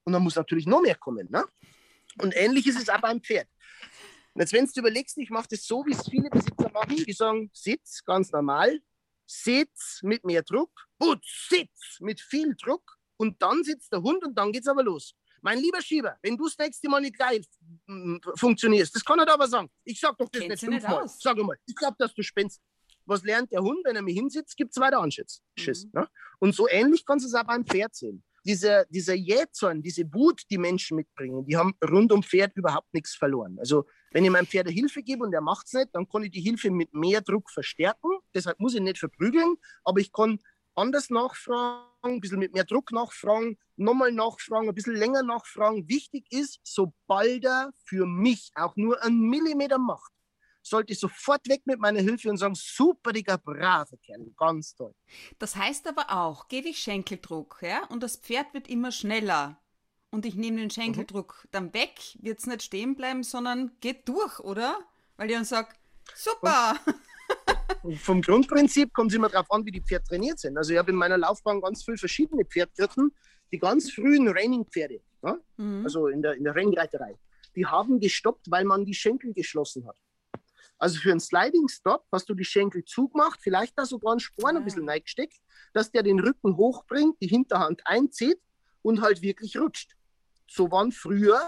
Und 0.04 0.12
dann 0.12 0.22
muss 0.22 0.36
natürlich 0.36 0.66
noch 0.66 0.82
mehr 0.82 0.96
kommen. 0.96 1.26
Ne? 1.30 1.42
Und 2.20 2.36
ähnlich 2.36 2.66
ist 2.66 2.80
es 2.80 2.88
auch 2.88 3.00
beim 3.00 3.20
Pferd. 3.20 3.48
Und 4.34 4.40
jetzt, 4.40 4.52
wenn 4.52 4.66
du 4.66 4.80
überlegst, 4.80 5.18
ich 5.18 5.30
mache 5.30 5.48
das 5.50 5.66
so, 5.66 5.84
wie 5.84 5.92
es 5.92 6.08
viele 6.08 6.30
Besitzer 6.30 6.70
machen, 6.70 6.96
die 6.96 7.12
sagen, 7.12 7.50
Sitz, 7.52 8.02
ganz 8.04 8.32
normal, 8.32 8.80
Sitz 9.26 10.00
mit 10.02 10.24
mehr 10.24 10.42
Druck, 10.42 10.70
gut, 10.98 11.22
Sitz 11.48 11.98
mit 12.00 12.20
viel 12.20 12.54
Druck 12.56 12.98
und 13.16 13.40
dann 13.42 13.62
sitzt 13.62 13.92
der 13.92 14.02
Hund 14.02 14.24
und 14.24 14.36
dann 14.36 14.52
geht's 14.52 14.68
aber 14.68 14.82
los. 14.82 15.14
Mein 15.42 15.58
lieber 15.58 15.82
Schieber, 15.82 16.16
wenn 16.22 16.36
du 16.36 16.44
das 16.44 16.56
nächste 16.56 16.88
Mal 16.88 17.00
nicht 17.00 17.18
geil 17.18 17.44
funktionierst, 18.36 18.94
das 18.94 19.04
kann 19.04 19.18
er 19.18 19.32
aber 19.32 19.48
sagen. 19.48 19.68
Ich 19.84 19.98
sag 19.98 20.16
doch 20.16 20.28
das 20.28 20.40
Kennst 20.40 20.62
nicht 20.62 20.82
fünfmal. 20.82 21.02
Nicht 21.02 21.20
sag 21.20 21.36
mal, 21.38 21.58
ich 21.66 21.74
glaube, 21.74 21.96
dass 21.98 22.14
du 22.14 22.22
spinnst. 22.22 22.62
Was 23.04 23.24
lernt 23.24 23.50
der 23.50 23.60
Hund, 23.60 23.80
wenn 23.84 23.96
er 23.96 24.02
mir 24.02 24.14
hinsitzt, 24.14 24.56
gibt 24.56 24.70
es 24.70 24.80
weiter 24.80 25.00
Anschiss. 25.00 25.42
Mhm. 25.58 25.90
Ne? 25.92 26.08
Und 26.38 26.54
so 26.54 26.68
ähnlich 26.68 27.04
kannst 27.04 27.24
du 27.24 27.28
es 27.28 27.34
auch 27.34 27.44
beim 27.44 27.66
Pferd 27.66 27.94
sehen. 27.94 28.22
Dieser, 28.44 28.84
dieser 28.86 29.14
Jähzorn, 29.14 29.82
diese 29.82 30.12
Wut, 30.12 30.42
die 30.50 30.58
Menschen 30.58 30.96
mitbringen, 30.96 31.44
die 31.44 31.56
haben 31.56 31.74
rund 31.88 32.12
um 32.12 32.22
Pferd 32.22 32.56
überhaupt 32.56 32.92
nichts 32.92 33.14
verloren. 33.14 33.56
Also 33.58 33.84
wenn 34.10 34.24
ich 34.24 34.30
meinem 34.30 34.46
Pferd 34.46 34.68
Hilfe 34.68 35.02
gebe 35.02 35.24
und 35.24 35.32
er 35.32 35.40
macht 35.40 35.66
es 35.66 35.72
nicht, 35.74 35.90
dann 35.92 36.08
kann 36.08 36.24
ich 36.24 36.30
die 36.30 36.40
Hilfe 36.40 36.70
mit 36.70 36.92
mehr 36.92 37.20
Druck 37.20 37.50
verstärken. 37.50 38.10
Deshalb 38.34 38.58
muss 38.58 38.74
ich 38.74 38.80
nicht 38.80 38.98
verprügeln, 38.98 39.56
aber 39.84 40.00
ich 40.00 40.12
kann 40.12 40.38
anders 40.74 41.10
nachfragen, 41.10 41.86
ein 42.02 42.20
bisschen 42.20 42.38
mit 42.38 42.54
mehr 42.54 42.64
Druck 42.64 42.92
nachfragen, 42.92 43.58
nochmal 43.76 44.12
nachfragen, 44.12 44.68
ein 44.68 44.74
bisschen 44.74 44.96
länger 44.96 45.22
nachfragen. 45.22 45.88
Wichtig 45.88 46.26
ist, 46.30 46.60
sobald 46.62 47.44
er 47.44 47.70
für 47.84 48.06
mich 48.06 48.50
auch 48.54 48.76
nur 48.76 49.02
einen 49.02 49.28
Millimeter 49.28 49.78
macht, 49.78 50.12
sollte 50.62 50.92
ich 50.92 51.00
sofort 51.00 51.48
weg 51.48 51.62
mit 51.64 51.80
meiner 51.80 52.00
Hilfe 52.00 52.30
und 52.30 52.36
sagen, 52.36 52.54
super, 52.54 53.12
Digga, 53.12 53.36
brave 53.36 53.96
Kerl, 53.98 54.32
ganz 54.36 54.74
toll. 54.74 54.94
Das 55.38 55.56
heißt 55.56 55.86
aber 55.88 56.10
auch, 56.10 56.48
gebe 56.48 56.68
ich 56.68 56.78
Schenkeldruck, 56.78 57.58
ja, 57.62 57.84
und 57.86 58.02
das 58.02 58.16
Pferd 58.16 58.54
wird 58.54 58.68
immer 58.68 58.92
schneller 58.92 59.60
und 60.12 60.26
ich 60.26 60.34
nehme 60.34 60.58
den 60.58 60.70
Schenkeldruck 60.70 61.40
mhm. 61.44 61.48
dann 61.50 61.74
weg, 61.74 61.94
wird 62.20 62.38
es 62.38 62.46
nicht 62.46 62.62
stehen 62.62 62.94
bleiben, 62.94 63.22
sondern 63.22 63.72
geht 63.80 64.08
durch, 64.08 64.38
oder? 64.40 64.78
Weil 65.16 65.30
ich 65.30 65.36
dann 65.36 65.44
sage, 65.44 65.68
super. 66.14 66.76
Und 67.82 67.98
vom 67.98 68.20
Grundprinzip 68.20 68.92
kommt 68.92 69.10
es 69.10 69.16
immer 69.16 69.30
darauf 69.30 69.50
an, 69.50 69.64
wie 69.64 69.72
die 69.72 69.80
Pferde 69.80 70.04
trainiert 70.04 70.38
sind. 70.38 70.56
Also 70.56 70.72
ich 70.72 70.78
habe 70.78 70.90
in 70.90 70.96
meiner 70.96 71.16
Laufbahn 71.16 71.60
ganz 71.60 71.84
viele 71.84 71.96
verschiedene 71.96 72.44
Pferdgürten, 72.44 73.12
die 73.50 73.58
ganz 73.58 73.90
frühen 73.90 74.28
Raining-Pferde, 74.28 75.00
ja? 75.22 75.38
mhm. 75.56 75.84
also 75.84 76.08
in 76.08 76.22
der, 76.22 76.34
in 76.34 76.44
der 76.44 76.54
Rennreiterei, 76.54 77.18
die 77.56 77.66
haben 77.66 77.98
gestoppt, 77.98 78.50
weil 78.50 78.64
man 78.64 78.84
die 78.84 78.94
Schenkel 78.94 79.32
geschlossen 79.32 79.86
hat. 79.86 79.96
Also 80.82 80.98
für 80.98 81.12
einen 81.12 81.20
Sliding 81.20 81.68
Stop 81.68 82.04
hast 82.10 82.28
du 82.28 82.34
die 82.34 82.44
Schenkel 82.44 82.84
zugemacht, 82.84 83.38
vielleicht 83.40 83.78
da 83.78 83.86
sogar 83.86 84.14
einen 84.14 84.18
Sporn 84.18 84.56
ein 84.56 84.64
bisschen 84.64 84.88
reingesteckt, 84.88 85.40
dass 85.72 85.92
der 85.92 86.02
den 86.02 86.18
Rücken 86.18 86.56
hochbringt, 86.56 87.22
die 87.22 87.28
Hinterhand 87.28 87.82
einzieht 87.84 88.40
und 88.82 89.00
halt 89.00 89.22
wirklich 89.22 89.56
rutscht. 89.56 89.92
So 90.48 90.72
waren 90.72 90.90
früher, 90.90 91.40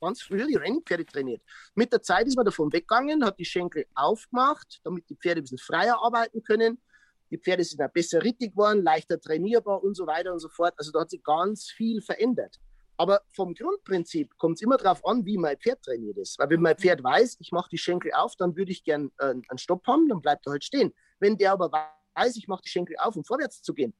ganz 0.00 0.22
früher 0.22 0.44
die 0.48 0.56
Rennpferde 0.56 1.06
trainiert. 1.06 1.40
Mit 1.76 1.92
der 1.92 2.02
Zeit 2.02 2.26
ist 2.26 2.34
man 2.34 2.44
davon 2.44 2.72
weggegangen, 2.72 3.24
hat 3.24 3.38
die 3.38 3.44
Schenkel 3.44 3.86
aufgemacht, 3.94 4.80
damit 4.82 5.08
die 5.08 5.14
Pferde 5.14 5.40
ein 5.40 5.44
bisschen 5.44 5.58
freier 5.58 6.02
arbeiten 6.02 6.42
können. 6.42 6.82
Die 7.30 7.38
Pferde 7.38 7.62
sind 7.62 7.80
auch 7.80 7.92
besser 7.92 8.24
rittig 8.24 8.56
geworden, 8.56 8.82
leichter 8.82 9.20
trainierbar 9.20 9.84
und 9.84 9.94
so 9.94 10.04
weiter 10.08 10.32
und 10.32 10.40
so 10.40 10.48
fort. 10.48 10.74
Also 10.76 10.90
da 10.90 11.02
hat 11.02 11.10
sich 11.10 11.22
ganz 11.22 11.70
viel 11.70 12.02
verändert. 12.02 12.58
Aber 13.00 13.22
vom 13.32 13.54
Grundprinzip 13.54 14.36
kommt 14.36 14.56
es 14.56 14.60
immer 14.60 14.76
darauf 14.76 15.06
an, 15.06 15.24
wie 15.24 15.38
mein 15.38 15.56
Pferd 15.56 15.82
trainiert 15.82 16.18
ist. 16.18 16.38
Weil 16.38 16.50
wenn 16.50 16.60
mein 16.60 16.76
Pferd 16.76 17.02
weiß, 17.02 17.38
ich 17.40 17.50
mache 17.50 17.70
die 17.70 17.78
Schenkel 17.78 18.12
auf, 18.12 18.36
dann 18.36 18.54
würde 18.56 18.72
ich 18.72 18.84
gern 18.84 19.10
äh, 19.16 19.30
einen 19.30 19.56
Stopp 19.56 19.86
haben, 19.86 20.06
dann 20.10 20.20
bleibt 20.20 20.46
er 20.46 20.52
halt 20.52 20.64
stehen. 20.64 20.92
Wenn 21.18 21.38
der 21.38 21.52
aber 21.52 21.72
weiß, 22.14 22.36
ich 22.36 22.46
mache 22.46 22.60
die 22.62 22.68
Schenkel 22.68 22.96
auf, 22.98 23.16
um 23.16 23.24
vorwärts 23.24 23.62
zu 23.62 23.72
gehen, 23.72 23.94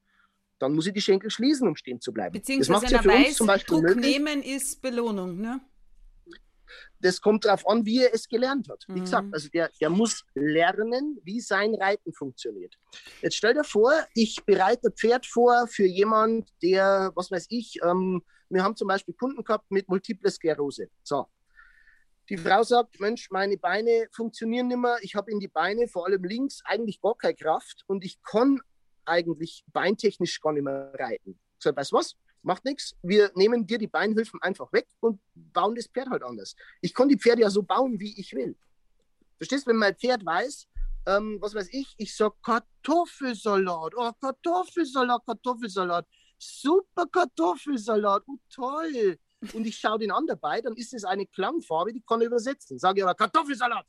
dann 0.59 0.73
muss 0.73 0.85
ich 0.85 0.93
die 0.93 1.01
Schenkel 1.01 1.31
schließen, 1.31 1.67
um 1.67 1.75
stehen 1.75 1.99
zu 1.99 2.13
bleiben. 2.13 2.33
Beziehungsweise 2.33 2.73
das 2.73 2.81
macht 2.83 2.91
ja 2.91 3.01
für 3.01 3.09
weiß, 3.09 3.35
zum 3.37 3.47
Beispiel 3.47 3.73
Druck 3.73 3.83
möglich. 3.85 4.19
nehmen 4.19 4.43
ist 4.43 4.79
Belohnung, 4.83 5.41
ne? 5.41 5.61
Das 6.99 7.21
kommt 7.21 7.45
darauf 7.45 7.67
an, 7.67 7.85
wie 7.85 8.03
er 8.03 8.13
es 8.13 8.27
gelernt 8.27 8.69
hat. 8.69 8.85
Wie 8.87 8.99
mhm. 8.99 9.01
gesagt, 9.01 9.27
also 9.31 9.49
der, 9.49 9.69
der 9.79 9.89
muss 9.89 10.25
lernen, 10.35 11.19
wie 11.23 11.41
sein 11.41 11.75
Reiten 11.75 12.13
funktioniert. 12.13 12.77
Jetzt 13.21 13.35
stell 13.35 13.53
dir 13.53 13.63
vor, 13.63 13.91
ich 14.13 14.43
bereite 14.45 14.89
ein 14.89 14.93
Pferd 14.93 15.25
vor 15.25 15.67
für 15.67 15.85
jemand, 15.85 16.49
der, 16.61 17.11
was 17.15 17.31
weiß 17.31 17.47
ich, 17.49 17.79
ähm, 17.83 18.21
wir 18.49 18.63
haben 18.63 18.75
zum 18.75 18.87
Beispiel 18.87 19.13
Kunden 19.13 19.43
gehabt 19.43 19.71
mit 19.71 19.87
Multiple 19.87 20.29
Sklerose. 20.29 20.89
So. 21.03 21.27
Die 22.29 22.37
Frau 22.37 22.63
sagt, 22.63 22.99
Mensch, 22.99 23.29
meine 23.29 23.57
Beine 23.57 24.07
funktionieren 24.11 24.67
nicht 24.67 24.77
mehr. 24.77 24.97
Ich 25.01 25.15
habe 25.15 25.31
in 25.31 25.39
die 25.39 25.47
Beine, 25.47 25.87
vor 25.87 26.05
allem 26.05 26.23
links, 26.23 26.61
eigentlich 26.65 27.01
gar 27.01 27.15
keine 27.17 27.35
Kraft 27.35 27.83
und 27.87 28.05
ich 28.05 28.21
kann 28.23 28.61
eigentlich 29.05 29.63
beintechnisch 29.73 30.39
gar 30.39 30.53
nicht 30.53 30.63
mehr 30.63 30.93
reiten. 30.97 31.39
Ich 31.57 31.63
sage, 31.63 31.75
weißt 31.77 31.91
du 31.91 31.97
was? 31.97 32.15
Macht 32.43 32.65
nichts. 32.65 32.95
Wir 33.03 33.31
nehmen 33.35 33.67
dir 33.67 33.77
die 33.77 33.87
Beinhilfen 33.87 34.41
einfach 34.41 34.71
weg 34.73 34.87
und 34.99 35.19
bauen 35.35 35.75
das 35.75 35.87
Pferd 35.87 36.09
halt 36.09 36.23
anders. 36.23 36.55
Ich 36.81 36.93
kann 36.93 37.07
die 37.07 37.17
Pferde 37.17 37.41
ja 37.41 37.49
so 37.49 37.61
bauen, 37.61 37.99
wie 37.99 38.19
ich 38.19 38.33
will. 38.33 38.57
Verstehst 39.37 39.65
du, 39.65 39.71
wenn 39.71 39.77
mein 39.77 39.95
Pferd 39.95 40.25
weiß, 40.25 40.67
ähm, 41.07 41.37
was 41.39 41.53
weiß 41.53 41.69
ich, 41.71 41.93
ich 41.97 42.15
sage 42.15 42.35
Kartoffelsalat, 42.43 43.93
oh, 43.95 44.11
Kartoffelsalat, 44.19 45.25
Kartoffelsalat, 45.25 46.07
super 46.37 47.05
Kartoffelsalat, 47.07 48.23
oh 48.27 48.37
toll. 48.53 49.17
Und 49.53 49.65
ich 49.65 49.77
schaue 49.77 49.99
den 49.99 50.11
an 50.11 50.27
dabei, 50.27 50.61
dann 50.61 50.75
ist 50.75 50.93
es 50.93 51.03
eine 51.03 51.25
Klangfarbe, 51.25 51.93
die 51.93 52.01
kann 52.01 52.21
ich 52.21 52.27
übersetzen. 52.27 52.77
Sage 52.77 52.99
ich 52.99 53.03
aber 53.03 53.15
Kartoffelsalat, 53.15 53.85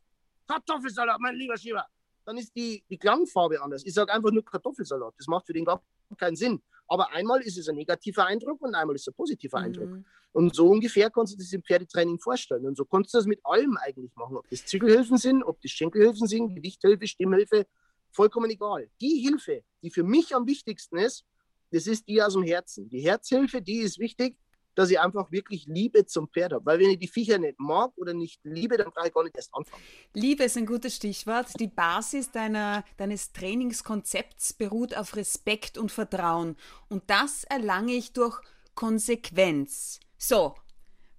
Kartoffelsalat, 0.47 1.21
mein 1.21 1.35
lieber 1.37 1.57
Schieber 1.57 1.87
dann 2.25 2.39
ist 2.39 2.55
die, 2.55 2.85
die 2.89 2.99
Klangfarbe 2.99 3.61
anders. 3.61 3.85
Ich 3.85 3.95
sage 3.95 4.13
einfach 4.13 4.31
nur 4.31 4.45
Kartoffelsalat. 4.45 5.15
Das 5.19 5.27
macht 5.27 5.47
für 5.47 5.53
den 5.53 5.65
gar 5.65 5.83
keinen 6.17 6.37
Sinn. 6.37 6.63
Aber 6.93 7.11
einmal 7.11 7.41
ist 7.41 7.57
es 7.57 7.71
ein 7.71 7.77
negativer 7.77 8.27
Eindruck 8.27 8.61
und 8.61 8.75
einmal 8.75 8.95
ist 8.95 9.09
es 9.09 9.09
ein 9.09 9.15
positiver 9.15 9.61
mhm. 9.61 9.65
Eindruck. 9.65 10.05
Und 10.33 10.55
so 10.55 10.69
ungefähr 10.69 11.09
kannst 11.09 11.33
du 11.33 11.39
das 11.39 11.51
im 11.55 11.63
Pferdetraining 11.63 12.19
vorstellen. 12.19 12.67
Und 12.67 12.77
so 12.77 12.85
kannst 12.85 13.15
du 13.15 13.19
das 13.19 13.25
mit 13.25 13.41
allem 13.45 13.79
eigentlich 13.79 14.15
machen. 14.15 14.37
Ob 14.37 14.47
das 14.51 14.67
Zügelhilfen 14.67 15.17
sind, 15.17 15.43
ob 15.43 15.59
das 15.63 15.71
Schenkelhilfen 15.71 16.27
sind, 16.27 16.55
Gewichthilfe, 16.55 17.07
Stimmhilfe, 17.07 17.67
vollkommen 18.11 18.51
egal. 18.51 18.91
Die 19.01 19.27
Hilfe, 19.27 19.65
die 19.83 19.91
für 19.91 20.03
mich 20.03 20.37
am 20.37 20.47
wichtigsten 20.47 20.99
ist, 20.99 21.25
das 21.71 21.87
ist 21.87 22.07
die 22.09 22.23
aus 22.23 22.35
dem 22.35 22.43
Herzen. 22.43 22.91
Die 22.91 23.01
Herzhilfe, 23.01 23.63
die 23.63 23.79
ist 23.79 23.99
wichtig, 23.99 24.37
dass 24.75 24.91
ich 24.91 25.01
einfach 25.01 25.31
wirklich 25.31 25.67
Liebe 25.67 26.07
zum 26.07 26.29
Pferd 26.29 26.53
habe. 26.53 26.65
Weil 26.67 26.79
wenn 26.79 26.91
ich 26.91 26.99
die 26.99 27.09
Viecher 27.09 27.39
nicht 27.39 27.59
mag 27.59 27.93
oder 27.97 28.15
nicht 28.15 28.41
liebe, 28.45 28.77
dann 28.77 28.91
brauche 28.91 29.09
ich 29.09 29.15
gar 29.15 29.25
nicht 29.25 29.37
erst 29.37 29.55
anfangen. 29.55 29.83
Liebe 30.15 30.45
ist 30.45 30.57
ein 30.57 30.67
gutes 30.67 30.97
Stichwort. 30.97 31.49
Die 31.59 31.69
Basis 31.69 32.31
deiner, 32.31 32.85
deines 32.97 33.33
Trainingskonzepts 33.33 34.55
beruht 34.55 34.97
auf 34.97 35.17
Respekt 35.17 35.79
und 35.79 35.93
Vertrauen. 35.93 36.57
Und 36.89 37.03
das 37.09 37.45
erlange 37.45 37.93
ich 37.93 38.13
durch 38.13 38.41
Konsequenz. 38.75 40.01
So, 40.17 40.55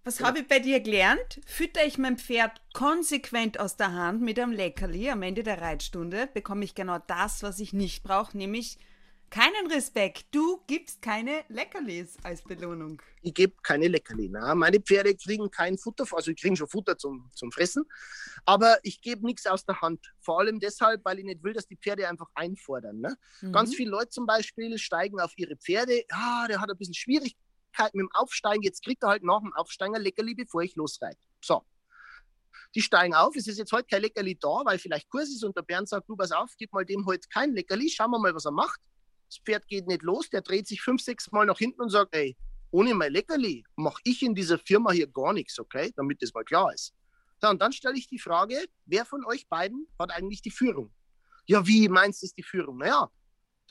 was 0.04 0.20
ja. 0.20 0.28
habe 0.28 0.40
ich 0.40 0.48
bei 0.48 0.60
dir 0.60 0.82
gelernt? 0.82 1.40
Fütter 1.46 1.86
ich 1.86 1.98
mein 1.98 2.18
Pferd 2.18 2.62
konsequent 2.74 3.60
aus 3.60 3.78
der 3.78 3.94
Hand 3.94 4.22
mit 4.22 4.38
einem 4.38 4.52
Leckerli 4.52 5.10
am 5.10 5.22
Ende 5.22 5.44
der 5.44 5.62
Reitstunde, 5.62 6.28
bekomme 6.34 6.66
ich 6.66 6.76
genau 6.76 7.00
das, 7.08 7.42
was 7.42 7.60
ich 7.60 7.72
nicht 7.72 8.04
brauche, 8.04 8.38
nämlich 8.38 8.78
keinen 9.34 9.66
Respekt. 9.66 10.28
Du 10.30 10.62
gibst 10.68 11.02
keine 11.02 11.44
Leckerlis 11.50 12.18
als 12.22 12.44
Belohnung. 12.44 13.02
Ich 13.24 13.34
gebe 13.34 13.56
keine 13.64 13.88
Leckerli. 13.88 14.30
Na. 14.30 14.54
Meine 14.54 14.80
Pferde 14.80 15.16
kriegen 15.16 15.50
kein 15.50 15.76
Futter, 15.76 16.04
also 16.12 16.26
sie 16.26 16.36
kriegen 16.36 16.56
schon 16.56 16.68
Futter 16.68 17.00
zum, 17.00 17.32
zum 17.34 17.52
Fressen, 17.52 17.84
aber 18.46 18.78
ich 18.84 19.02
gebe 19.02 19.26
nichts 19.26 19.48
aus 19.48 19.66
der 19.66 19.82
Hand. 19.82 20.14
Vor 20.20 20.40
allem 20.40 20.60
deshalb, 20.60 21.04
weil 21.04 21.18
ich 21.18 21.26
nicht 21.26 21.44
will, 21.44 21.54
dass 21.54 21.66
die 21.66 21.78
Pferde 21.78 22.08
einfach 22.08 22.28
einfordern. 22.36 23.00
Ne? 23.00 23.18
Mhm. 23.42 23.54
Ganz 23.54 23.74
viele 23.74 23.90
Leute 23.90 24.10
zum 24.10 24.28
Beispiel 24.28 24.78
steigen 24.78 25.20
auf 25.20 25.34
ihre 25.36 25.56
Pferde. 25.56 26.04
Ja, 26.12 26.46
der 26.48 26.62
hat 26.62 26.70
ein 26.70 26.78
bisschen 26.78 26.94
Schwierigkeiten 26.94 27.98
mit 27.98 28.04
dem 28.04 28.12
Aufsteigen. 28.14 28.62
Jetzt 28.62 28.84
kriegt 28.84 29.02
er 29.02 29.10
halt 29.10 29.24
nach 29.24 29.40
dem 29.40 29.54
Aufsteigen 29.54 29.96
ein 29.96 30.04
Leckerli, 30.04 30.36
bevor 30.36 30.62
ich 30.62 30.76
losreite. 30.76 31.18
So, 31.44 31.64
die 32.76 32.84
steigen 32.84 33.16
auf. 33.16 33.36
Es 33.36 33.48
ist 33.48 33.58
jetzt 33.58 33.72
heute 33.72 33.88
kein 33.90 34.04
Leckerli 34.04 34.38
da, 34.40 34.62
weil 34.64 34.78
vielleicht 34.78 35.10
Kurs 35.10 35.30
ist 35.30 35.44
und 35.44 35.58
der 35.58 35.64
Bernd 35.64 35.90
sagt, 35.90 36.08
du 36.08 36.16
pass 36.16 36.32
auf, 36.32 36.52
gib 36.56 36.72
mal 36.72 36.86
dem 36.86 37.08
heute 37.08 37.28
kein 37.30 37.54
Leckerli, 37.54 37.90
schauen 37.90 38.12
wir 38.12 38.20
mal, 38.20 38.36
was 38.36 38.46
er 38.46 38.52
macht. 38.52 38.80
Das 39.34 39.42
Pferd 39.44 39.68
geht 39.68 39.88
nicht 39.88 40.04
los, 40.04 40.30
der 40.30 40.42
dreht 40.42 40.68
sich 40.68 40.80
fünf, 40.84 41.02
sechs 41.02 41.32
Mal 41.32 41.48
nach 41.48 41.58
hinten 41.58 41.82
und 41.82 41.90
sagt, 41.90 42.16
ey, 42.16 42.38
ohne 42.70 42.94
mein 42.94 43.12
Leckerli 43.12 43.64
mache 43.76 44.00
ich 44.04 44.22
in 44.22 44.36
dieser 44.36 44.60
Firma 44.60 44.92
hier 44.92 45.08
gar 45.08 45.34
nichts, 45.34 45.58
okay? 45.58 45.92
Damit 45.96 46.22
das 46.22 46.36
mal 46.36 46.44
klar 46.44 46.72
ist. 46.72 46.94
So, 47.42 47.50
und 47.50 47.60
dann 47.60 47.74
stelle 47.74 47.98
ich 47.98 48.08
die 48.08 48.20
Frage, 48.20 48.64
wer 48.86 49.06
von 49.06 49.26
euch 49.26 49.48
beiden 49.48 49.88
hat 49.98 50.12
eigentlich 50.12 50.44
die 50.44 50.52
Führung? 50.52 50.94
Ja, 51.48 51.66
wie 51.66 51.90
meinst 51.90 52.22
du, 52.22 52.28
die 52.38 52.44
Führung? 52.44 52.78
Naja, 52.78 53.10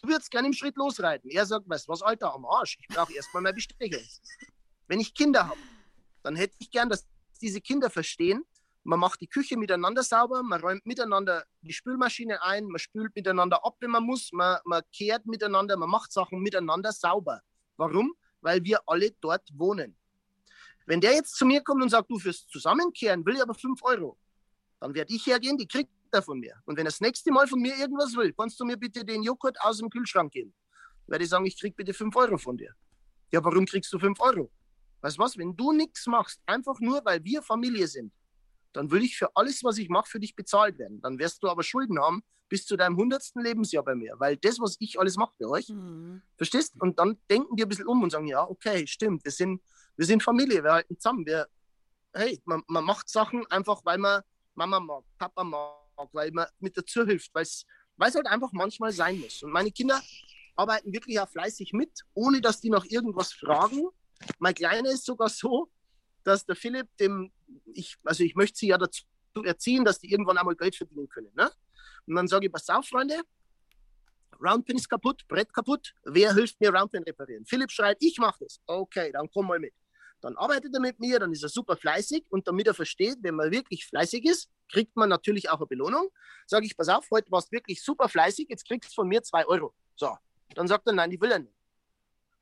du 0.02 0.08
würdest 0.08 0.32
gerne 0.32 0.48
im 0.48 0.52
Schritt 0.52 0.76
losreiten. 0.76 1.30
Er 1.30 1.46
sagt, 1.46 1.68
weißt 1.68 1.86
du 1.86 1.92
was, 1.92 2.02
Alter, 2.02 2.34
am 2.34 2.44
Arsch, 2.44 2.76
ich 2.80 2.88
brauche 2.88 3.14
erstmal 3.14 3.44
mehr 3.44 3.52
Bestechung. 3.52 4.02
Wenn 4.88 4.98
ich 4.98 5.14
Kinder 5.14 5.46
habe, 5.46 5.60
dann 6.24 6.34
hätte 6.34 6.56
ich 6.58 6.72
gern, 6.72 6.88
dass 6.88 7.06
diese 7.40 7.60
Kinder 7.60 7.88
verstehen, 7.88 8.44
man 8.84 8.98
macht 8.98 9.20
die 9.20 9.28
Küche 9.28 9.56
miteinander 9.56 10.02
sauber, 10.02 10.42
man 10.42 10.60
räumt 10.60 10.84
miteinander 10.86 11.44
die 11.60 11.72
Spülmaschine 11.72 12.42
ein, 12.42 12.66
man 12.66 12.78
spült 12.78 13.14
miteinander 13.14 13.64
ab, 13.64 13.76
wenn 13.80 13.90
man 13.90 14.04
muss, 14.04 14.30
man, 14.32 14.58
man 14.64 14.82
kehrt 14.92 15.26
miteinander, 15.26 15.76
man 15.76 15.88
macht 15.88 16.12
Sachen 16.12 16.40
miteinander 16.40 16.92
sauber. 16.92 17.40
Warum? 17.76 18.14
weil 18.42 18.62
wir 18.64 18.80
alle 18.86 19.10
dort 19.20 19.48
wohnen. 19.54 19.96
Wenn 20.84 21.00
der 21.00 21.14
jetzt 21.14 21.36
zu 21.36 21.46
mir 21.46 21.62
kommt 21.62 21.82
und 21.82 21.88
sagt, 21.88 22.10
du 22.10 22.18
fürs 22.18 22.46
Zusammenkehren 22.48 23.24
will 23.24 23.36
ich 23.36 23.42
aber 23.42 23.54
5 23.54 23.82
Euro, 23.84 24.18
dann 24.80 24.92
werde 24.94 25.14
ich 25.14 25.24
hergehen, 25.24 25.56
die 25.56 25.66
kriegt 25.66 25.90
er 26.10 26.22
von 26.22 26.40
mir. 26.40 26.60
Und 26.66 26.76
wenn 26.76 26.84
er 26.84 26.90
das 26.90 27.00
nächste 27.00 27.30
Mal 27.30 27.46
von 27.46 27.60
mir 27.60 27.74
irgendwas 27.78 28.14
will, 28.16 28.32
kannst 28.32 28.58
du 28.60 28.64
mir 28.64 28.76
bitte 28.76 29.04
den 29.04 29.22
Joghurt 29.22 29.56
aus 29.60 29.78
dem 29.78 29.88
Kühlschrank 29.88 30.32
geben. 30.32 30.52
Werde 31.06 31.24
ich 31.24 31.30
sagen, 31.30 31.46
ich 31.46 31.58
krieg 31.58 31.76
bitte 31.76 31.94
5 31.94 32.14
Euro 32.16 32.36
von 32.36 32.56
dir. 32.56 32.74
Ja, 33.30 33.42
warum 33.42 33.64
kriegst 33.64 33.92
du 33.92 33.98
5 33.98 34.20
Euro? 34.20 34.50
Weißt 35.00 35.16
du 35.16 35.22
was, 35.22 35.38
wenn 35.38 35.56
du 35.56 35.72
nichts 35.72 36.06
machst, 36.06 36.40
einfach 36.46 36.78
nur, 36.80 37.04
weil 37.04 37.22
wir 37.24 37.42
Familie 37.42 37.86
sind, 37.86 38.12
dann 38.72 38.90
will 38.90 39.02
ich 39.02 39.16
für 39.16 39.34
alles, 39.36 39.64
was 39.64 39.78
ich 39.78 39.88
mache, 39.88 40.08
für 40.08 40.20
dich 40.20 40.34
bezahlt 40.34 40.78
werden. 40.78 41.00
Dann 41.00 41.18
wirst 41.18 41.42
du 41.42 41.48
aber 41.48 41.62
Schulden 41.62 41.98
haben 41.98 42.22
bis 42.52 42.66
zu 42.66 42.76
deinem 42.76 42.98
hundertsten 42.98 43.42
Lebensjahr 43.42 43.82
bei 43.82 43.94
mir, 43.94 44.14
weil 44.18 44.36
das, 44.36 44.60
was 44.60 44.76
ich 44.78 45.00
alles 45.00 45.16
mache 45.16 45.32
für 45.38 45.48
euch, 45.48 45.70
mhm. 45.70 46.20
verstehst? 46.36 46.74
Und 46.80 46.98
dann 46.98 47.18
denken 47.30 47.56
die 47.56 47.62
ein 47.62 47.68
bisschen 47.68 47.86
um 47.86 48.02
und 48.02 48.10
sagen, 48.10 48.26
ja, 48.26 48.46
okay, 48.46 48.86
stimmt, 48.86 49.24
wir 49.24 49.32
sind, 49.32 49.62
wir 49.96 50.04
sind 50.04 50.22
Familie, 50.22 50.62
wir 50.62 50.72
halten 50.72 50.98
zusammen, 50.98 51.24
wir, 51.24 51.48
hey, 52.12 52.42
man, 52.44 52.62
man 52.66 52.84
macht 52.84 53.08
Sachen 53.08 53.46
einfach, 53.46 53.80
weil 53.84 53.96
man 53.96 54.22
Mama 54.54 54.80
mag, 54.80 55.02
Papa 55.18 55.44
mag, 55.44 55.78
weil 56.12 56.30
man 56.32 56.46
mit 56.58 56.76
dazu 56.76 57.06
hilft, 57.06 57.34
weil 57.34 57.44
es 57.44 57.64
halt 57.98 58.26
einfach 58.26 58.52
manchmal 58.52 58.92
sein 58.92 59.18
muss. 59.18 59.42
Und 59.42 59.50
meine 59.50 59.70
Kinder 59.70 60.02
arbeiten 60.54 60.92
wirklich 60.92 61.18
auch 61.20 61.30
fleißig 61.30 61.72
mit, 61.72 62.02
ohne 62.12 62.42
dass 62.42 62.60
die 62.60 62.68
noch 62.68 62.84
irgendwas 62.84 63.32
fragen. 63.32 63.88
Mein 64.38 64.54
Kleiner 64.54 64.90
ist 64.90 65.06
sogar 65.06 65.30
so, 65.30 65.70
dass 66.24 66.44
der 66.44 66.56
Philipp 66.56 66.88
dem, 66.98 67.32
ich, 67.74 67.96
also 68.04 68.24
ich 68.24 68.34
möchte 68.34 68.58
sie 68.58 68.68
ja 68.68 68.78
dazu 68.78 69.04
erziehen, 69.44 69.84
dass 69.84 69.98
die 69.98 70.10
irgendwann 70.10 70.38
einmal 70.38 70.56
Geld 70.56 70.76
verdienen 70.76 71.08
können. 71.08 71.30
Ne? 71.34 71.50
Und 72.06 72.14
dann 72.14 72.28
sage 72.28 72.46
ich, 72.46 72.52
pass 72.52 72.68
auf, 72.68 72.86
Freunde, 72.86 73.20
Roundpin 74.40 74.76
ist 74.76 74.88
kaputt, 74.88 75.26
Brett 75.28 75.52
kaputt, 75.52 75.94
wer 76.04 76.34
hilft 76.34 76.60
mir 76.60 76.74
Roundpin 76.74 77.02
reparieren? 77.04 77.44
Philipp 77.46 77.70
schreit, 77.70 77.96
ich 78.00 78.18
mache 78.18 78.44
das. 78.44 78.60
Okay, 78.66 79.12
dann 79.12 79.30
komm 79.30 79.46
mal 79.46 79.58
mit. 79.58 79.74
Dann 80.20 80.36
arbeitet 80.36 80.72
er 80.74 80.80
mit 80.80 81.00
mir, 81.00 81.18
dann 81.18 81.32
ist 81.32 81.42
er 81.42 81.48
super 81.48 81.76
fleißig 81.76 82.24
und 82.28 82.46
damit 82.46 82.68
er 82.68 82.74
versteht, 82.74 83.18
wenn 83.22 83.34
man 83.34 83.50
wirklich 83.50 83.86
fleißig 83.86 84.24
ist, 84.24 84.48
kriegt 84.70 84.96
man 84.96 85.08
natürlich 85.08 85.50
auch 85.50 85.58
eine 85.58 85.66
Belohnung. 85.66 86.10
Sage 86.46 86.66
ich, 86.66 86.76
pass 86.76 86.88
auf, 86.88 87.10
heute 87.10 87.30
warst 87.30 87.48
du 87.48 87.56
wirklich 87.56 87.82
super 87.82 88.08
fleißig, 88.08 88.46
jetzt 88.48 88.66
kriegst 88.66 88.90
du 88.90 88.94
von 88.94 89.08
mir 89.08 89.22
zwei 89.22 89.44
Euro. 89.46 89.74
So, 89.96 90.16
dann 90.54 90.68
sagt 90.68 90.86
er, 90.86 90.92
nein, 90.92 91.10
die 91.10 91.20
will 91.20 91.32
er 91.32 91.40
nicht. 91.40 91.54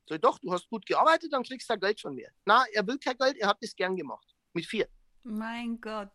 Sag 0.09 0.17
ich, 0.17 0.21
doch, 0.21 0.39
du 0.39 0.53
hast 0.53 0.69
gut 0.69 0.87
gearbeitet, 0.87 1.33
dann 1.33 1.43
kriegst 1.43 1.71
du 1.71 1.79
Geld 1.79 2.01
von 2.01 2.15
mir. 2.15 2.31
Na, 2.45 2.65
er 2.73 2.87
will 2.87 2.99
kein 2.99 3.17
Geld, 3.17 3.37
er 3.39 3.49
hat 3.49 3.59
das 3.61 3.75
gern 3.75 3.97
gemacht. 3.97 4.27
Mit 4.53 4.67
vier. 4.67 4.89
Mein 5.23 5.81
Gott. 5.81 6.11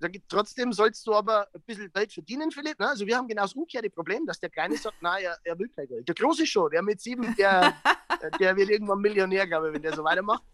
Sag 0.00 0.14
ich, 0.14 0.22
trotzdem 0.28 0.72
sollst 0.72 1.06
du 1.06 1.14
aber 1.14 1.48
ein 1.52 1.62
bisschen 1.62 1.92
Geld 1.92 2.12
verdienen, 2.12 2.52
Philipp. 2.52 2.78
Ne? 2.78 2.88
Also 2.88 3.04
wir 3.04 3.16
haben 3.16 3.26
genau 3.26 3.42
das 3.42 3.54
umgekehrte 3.54 3.90
Problem, 3.90 4.24
dass 4.26 4.38
der 4.38 4.50
Kleine 4.50 4.76
sagt, 4.76 4.96
na, 5.00 5.18
er, 5.18 5.36
er 5.42 5.58
will 5.58 5.68
kein 5.68 5.88
Geld. 5.88 6.06
Der 6.06 6.14
Große 6.14 6.46
schon, 6.46 6.70
der 6.70 6.82
mit 6.82 7.00
sieben, 7.00 7.34
der, 7.36 7.74
der 8.40 8.56
wird 8.56 8.70
irgendwann 8.70 9.00
Millionär, 9.00 9.46
glaube 9.46 9.68
ich, 9.68 9.74
wenn 9.74 9.82
der 9.82 9.94
so 9.94 10.04
weitermacht. 10.04 10.44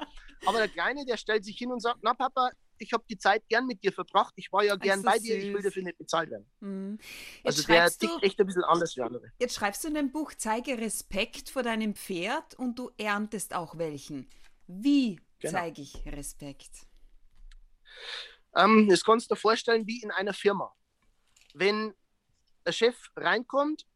Aber 0.46 0.58
der 0.58 0.68
Kleine, 0.68 1.04
der 1.04 1.18
stellt 1.18 1.44
sich 1.44 1.58
hin 1.58 1.70
und 1.70 1.80
sagt, 1.80 1.98
na 2.02 2.14
Papa, 2.14 2.50
ich 2.78 2.92
habe 2.92 3.04
die 3.08 3.18
Zeit 3.18 3.46
gern 3.48 3.66
mit 3.66 3.82
dir 3.82 3.92
verbracht. 3.92 4.32
Ich 4.36 4.52
war 4.52 4.64
ja 4.64 4.76
gern 4.76 5.02
bei 5.02 5.18
dir. 5.18 5.36
Ich 5.36 5.52
will 5.52 5.62
dafür 5.62 5.82
nicht 5.82 5.98
bezahlt 5.98 6.30
werden. 6.30 6.46
Mhm. 6.60 6.98
Also 7.42 7.62
der 7.66 7.90
tickt 7.90 8.22
echt 8.22 8.40
ein 8.40 8.46
bisschen 8.46 8.64
anders 8.64 8.96
wie 8.96 9.02
andere. 9.02 9.32
Jetzt 9.38 9.54
schreibst 9.54 9.84
du 9.84 9.88
in 9.88 9.94
deinem 9.94 10.12
Buch, 10.12 10.32
zeige 10.36 10.78
Respekt 10.78 11.50
vor 11.50 11.62
deinem 11.62 11.94
Pferd 11.94 12.54
und 12.54 12.78
du 12.78 12.90
erntest 12.96 13.54
auch 13.54 13.78
welchen. 13.78 14.28
Wie 14.66 15.20
genau. 15.38 15.52
zeige 15.52 15.82
ich 15.82 16.04
Respekt? 16.06 16.70
Ähm, 18.54 18.88
das 18.88 19.04
kannst 19.04 19.30
du 19.30 19.34
dir 19.34 19.40
vorstellen 19.40 19.86
wie 19.86 20.02
in 20.02 20.10
einer 20.10 20.34
Firma. 20.34 20.72
Wenn 21.54 21.94
der 22.66 22.72
Chef 22.72 22.96
reinkommt, 23.16 23.86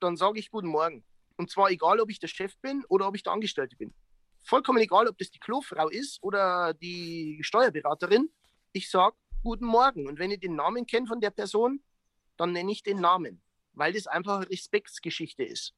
dann 0.00 0.16
sage 0.16 0.38
ich 0.38 0.50
Guten 0.50 0.68
Morgen. 0.68 1.04
Und 1.36 1.50
zwar 1.50 1.70
egal, 1.70 2.00
ob 2.00 2.10
ich 2.10 2.18
der 2.18 2.28
Chef 2.28 2.56
bin 2.58 2.84
oder 2.88 3.08
ob 3.08 3.14
ich 3.14 3.22
der 3.22 3.32
Angestellte 3.32 3.76
bin 3.76 3.94
vollkommen 4.48 4.78
egal, 4.78 5.06
ob 5.06 5.18
das 5.18 5.30
die 5.30 5.38
Klofrau 5.38 5.88
ist 5.88 6.22
oder 6.22 6.72
die 6.74 7.38
Steuerberaterin. 7.42 8.30
Ich 8.72 8.90
sage 8.90 9.16
Guten 9.42 9.66
Morgen. 9.66 10.08
Und 10.08 10.18
wenn 10.18 10.32
ich 10.32 10.40
den 10.40 10.56
Namen 10.56 10.86
kenne 10.86 11.06
von 11.06 11.20
der 11.20 11.30
Person, 11.30 11.82
dann 12.36 12.52
nenne 12.52 12.72
ich 12.72 12.82
den 12.82 13.00
Namen, 13.00 13.40
weil 13.72 13.92
das 13.92 14.06
einfach 14.06 14.38
eine 14.38 14.50
Respektsgeschichte 14.50 15.44
ist. 15.44 15.74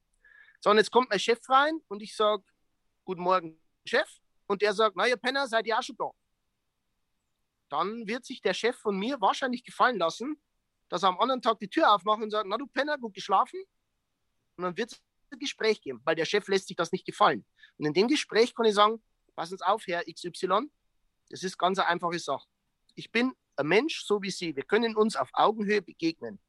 So, 0.61 0.71
und 0.71 0.77
jetzt 0.77 0.91
kommt 0.91 1.09
mein 1.09 1.19
Chef 1.19 1.47
rein 1.49 1.79
und 1.89 2.01
ich 2.01 2.15
sage 2.15 2.43
Guten 3.03 3.21
Morgen, 3.21 3.59
Chef. 3.85 4.09
Und 4.47 4.61
der 4.61 4.73
sagt, 4.73 4.95
na 4.95 5.07
ihr 5.07 5.17
Penner, 5.17 5.47
seid 5.47 5.65
ihr 5.65 5.77
auch 5.77 5.83
schon 5.83 5.97
da? 5.97 6.11
Dann 7.69 8.07
wird 8.07 8.25
sich 8.25 8.41
der 8.41 8.53
Chef 8.53 8.77
von 8.77 8.97
mir 8.97 9.19
wahrscheinlich 9.21 9.63
gefallen 9.63 9.97
lassen, 9.97 10.41
dass 10.89 11.03
er 11.03 11.09
am 11.09 11.19
anderen 11.19 11.41
Tag 11.41 11.59
die 11.59 11.69
Tür 11.69 11.93
aufmacht 11.93 12.21
und 12.21 12.31
sagt, 12.31 12.47
na 12.47 12.57
du 12.57 12.67
Penner, 12.67 12.97
gut 12.97 13.13
geschlafen. 13.13 13.61
Und 14.57 14.63
dann 14.63 14.77
wird 14.77 15.01
Gespräch 15.37 15.81
geben, 15.81 16.01
weil 16.03 16.15
der 16.15 16.25
Chef 16.25 16.47
lässt 16.47 16.67
sich 16.67 16.77
das 16.77 16.91
nicht 16.91 17.05
gefallen. 17.05 17.45
Und 17.77 17.85
in 17.85 17.93
dem 17.93 18.07
Gespräch 18.07 18.53
kann 18.53 18.65
ich 18.65 18.75
sagen, 18.75 19.01
passen 19.35 19.57
Sie 19.57 19.65
auf, 19.65 19.85
Herr 19.87 20.03
XY, 20.03 20.69
das 21.29 21.43
ist 21.43 21.57
ganz 21.57 21.79
eine 21.79 21.87
einfache 21.87 22.19
Sache. 22.19 22.47
Ich 22.95 23.11
bin 23.11 23.33
ein 23.55 23.67
Mensch, 23.67 24.03
so 24.05 24.21
wie 24.21 24.31
Sie. 24.31 24.55
Wir 24.55 24.63
können 24.63 24.95
uns 24.95 25.15
auf 25.15 25.29
Augenhöhe 25.33 25.81
begegnen. 25.81 26.39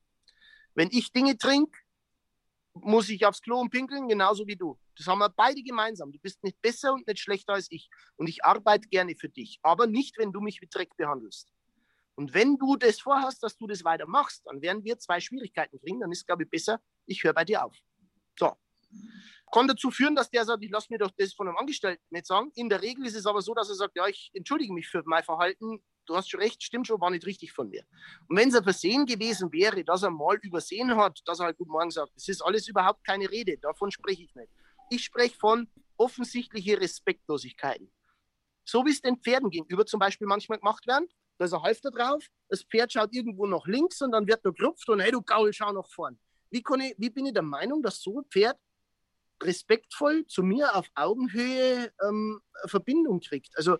Wenn 0.74 0.88
ich 0.90 1.12
Dinge 1.12 1.36
trinke, 1.36 1.78
muss 2.74 3.08
ich 3.08 3.26
aufs 3.26 3.42
Klo 3.42 3.60
und 3.60 3.70
pinkeln, 3.70 4.08
genauso 4.08 4.46
wie 4.46 4.56
du. 4.56 4.78
Das 4.96 5.06
haben 5.06 5.18
wir 5.18 5.28
beide 5.28 5.62
gemeinsam. 5.62 6.10
Du 6.10 6.18
bist 6.18 6.42
nicht 6.42 6.60
besser 6.62 6.92
und 6.94 7.06
nicht 7.06 7.20
schlechter 7.20 7.54
als 7.54 7.70
ich. 7.70 7.88
Und 8.16 8.28
ich 8.28 8.44
arbeite 8.44 8.88
gerne 8.88 9.14
für 9.14 9.28
dich. 9.28 9.58
Aber 9.62 9.86
nicht, 9.86 10.18
wenn 10.18 10.32
du 10.32 10.40
mich 10.40 10.60
wie 10.60 10.68
Dreck 10.68 10.96
behandelst. 10.96 11.52
Und 12.14 12.34
wenn 12.34 12.56
du 12.56 12.76
das 12.76 13.00
vorhast, 13.00 13.42
dass 13.42 13.56
du 13.56 13.66
das 13.66 13.84
weitermachst, 13.84 14.42
dann 14.46 14.60
werden 14.60 14.84
wir 14.84 14.98
zwei 14.98 15.20
Schwierigkeiten 15.20 15.78
kriegen. 15.80 16.00
Dann 16.00 16.12
ist, 16.12 16.26
glaube 16.26 16.44
ich, 16.44 16.50
besser, 16.50 16.80
ich 17.06 17.22
höre 17.24 17.32
bei 17.32 17.44
dir 17.44 17.64
auf. 17.64 17.76
Kann 19.52 19.68
dazu 19.68 19.90
führen, 19.90 20.14
dass 20.14 20.30
der 20.30 20.46
sagt, 20.46 20.64
ich 20.64 20.70
lasse 20.70 20.86
mir 20.90 20.98
doch 20.98 21.10
das 21.16 21.34
von 21.34 21.46
einem 21.46 21.58
Angestellten 21.58 22.02
nicht 22.10 22.26
sagen. 22.26 22.50
In 22.54 22.70
der 22.70 22.80
Regel 22.80 23.04
ist 23.06 23.14
es 23.14 23.26
aber 23.26 23.42
so, 23.42 23.52
dass 23.52 23.68
er 23.68 23.74
sagt, 23.74 23.96
ja, 23.96 24.06
ich 24.06 24.30
entschuldige 24.32 24.72
mich 24.72 24.88
für 24.88 25.02
mein 25.04 25.22
Verhalten. 25.22 25.84
Du 26.06 26.16
hast 26.16 26.30
schon 26.30 26.40
recht, 26.40 26.62
stimmt 26.62 26.86
schon, 26.86 27.00
war 27.00 27.10
nicht 27.10 27.26
richtig 27.26 27.52
von 27.52 27.68
mir. 27.68 27.84
Und 28.28 28.38
wenn 28.38 28.48
es 28.48 28.54
ein 28.54 28.64
Versehen 28.64 29.04
gewesen 29.04 29.52
wäre, 29.52 29.84
dass 29.84 30.02
er 30.02 30.10
mal 30.10 30.38
übersehen 30.42 30.96
hat, 30.96 31.20
dass 31.26 31.40
er 31.40 31.46
halt 31.46 31.58
Guten 31.58 31.70
Morgen 31.70 31.90
sagt, 31.90 32.12
das 32.16 32.28
ist 32.28 32.40
alles 32.40 32.66
überhaupt 32.66 33.04
keine 33.04 33.30
Rede, 33.30 33.58
davon 33.58 33.90
spreche 33.90 34.22
ich 34.22 34.34
nicht. 34.34 34.50
Ich 34.88 35.04
spreche 35.04 35.36
von 35.36 35.68
offensichtlichen 35.98 36.78
Respektlosigkeiten. 36.78 37.92
So 38.64 38.84
wie 38.86 38.90
es 38.90 39.02
den 39.02 39.18
Pferden 39.18 39.50
gegenüber 39.50 39.84
zum 39.84 40.00
Beispiel 40.00 40.26
manchmal 40.26 40.58
gemacht 40.58 40.86
werden. 40.86 41.08
Da 41.38 41.44
ist 41.44 41.54
ein 41.54 41.62
Halfter 41.62 41.90
drauf, 41.90 42.24
das 42.48 42.62
Pferd 42.62 42.92
schaut 42.92 43.12
irgendwo 43.12 43.46
nach 43.46 43.66
links 43.66 44.00
und 44.00 44.12
dann 44.12 44.26
wird 44.26 44.44
er 44.44 44.52
gerupft 44.52 44.88
und 44.88 45.00
hey, 45.00 45.10
du 45.10 45.22
Gaul, 45.22 45.52
schau 45.52 45.72
nach 45.72 45.88
vorn. 45.88 46.18
Wie, 46.50 46.58
ich, 46.58 46.94
wie 46.98 47.10
bin 47.10 47.26
ich 47.26 47.32
der 47.32 47.42
Meinung, 47.42 47.82
dass 47.82 48.00
so 48.00 48.20
ein 48.20 48.24
Pferd 48.30 48.58
respektvoll 49.42 50.26
zu 50.26 50.42
mir 50.42 50.74
auf 50.74 50.88
Augenhöhe 50.94 51.92
ähm, 52.06 52.40
Verbindung 52.66 53.20
kriegt. 53.20 53.56
Also 53.56 53.78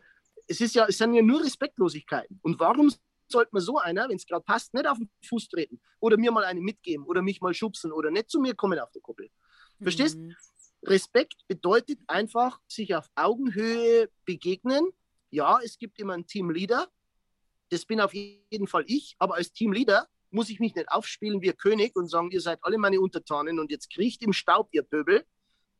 es 0.48 0.60
ist 0.60 0.74
ja, 0.74 0.86
es 0.88 0.98
sind 0.98 1.14
ja 1.14 1.22
nur 1.22 1.42
Respektlosigkeiten. 1.42 2.38
Und 2.42 2.58
warum 2.60 2.92
sollte 3.28 3.50
man 3.52 3.62
so 3.62 3.78
einer, 3.78 4.08
wenn 4.08 4.16
es 4.16 4.26
gerade 4.26 4.44
passt, 4.44 4.74
nicht 4.74 4.86
auf 4.86 4.98
den 4.98 5.10
Fuß 5.26 5.48
treten 5.48 5.80
oder 6.00 6.16
mir 6.16 6.30
mal 6.30 6.44
eine 6.44 6.60
mitgeben 6.60 7.06
oder 7.06 7.22
mich 7.22 7.40
mal 7.40 7.54
schubsen 7.54 7.92
oder 7.92 8.10
nicht 8.10 8.30
zu 8.30 8.40
mir 8.40 8.54
kommen 8.54 8.78
auf 8.78 8.90
der 8.92 9.02
Kuppel? 9.02 9.30
Verstehst? 9.80 10.18
Mhm. 10.18 10.36
Respekt 10.84 11.46
bedeutet 11.48 12.00
einfach, 12.08 12.60
sich 12.66 12.94
auf 12.94 13.08
Augenhöhe 13.14 14.10
begegnen. 14.24 14.90
Ja, 15.30 15.60
es 15.62 15.78
gibt 15.78 15.98
immer 16.00 16.14
einen 16.14 16.26
Teamleader. 16.26 16.88
Das 17.70 17.86
bin 17.86 18.00
auf 18.00 18.12
jeden 18.12 18.66
Fall 18.66 18.84
ich. 18.86 19.14
Aber 19.18 19.36
als 19.36 19.52
Teamleader 19.52 20.08
muss 20.30 20.50
ich 20.50 20.60
mich 20.60 20.74
nicht 20.74 20.90
aufspielen 20.90 21.40
wie 21.40 21.50
ein 21.50 21.56
König 21.56 21.94
und 21.94 22.08
sagen, 22.08 22.30
ihr 22.30 22.40
seid 22.40 22.58
alle 22.62 22.78
meine 22.78 23.00
Untertanen 23.00 23.60
und 23.60 23.70
jetzt 23.70 23.90
kriecht 23.90 24.22
im 24.22 24.32
Staub, 24.32 24.68
ihr 24.72 24.82
Pöbel, 24.82 25.24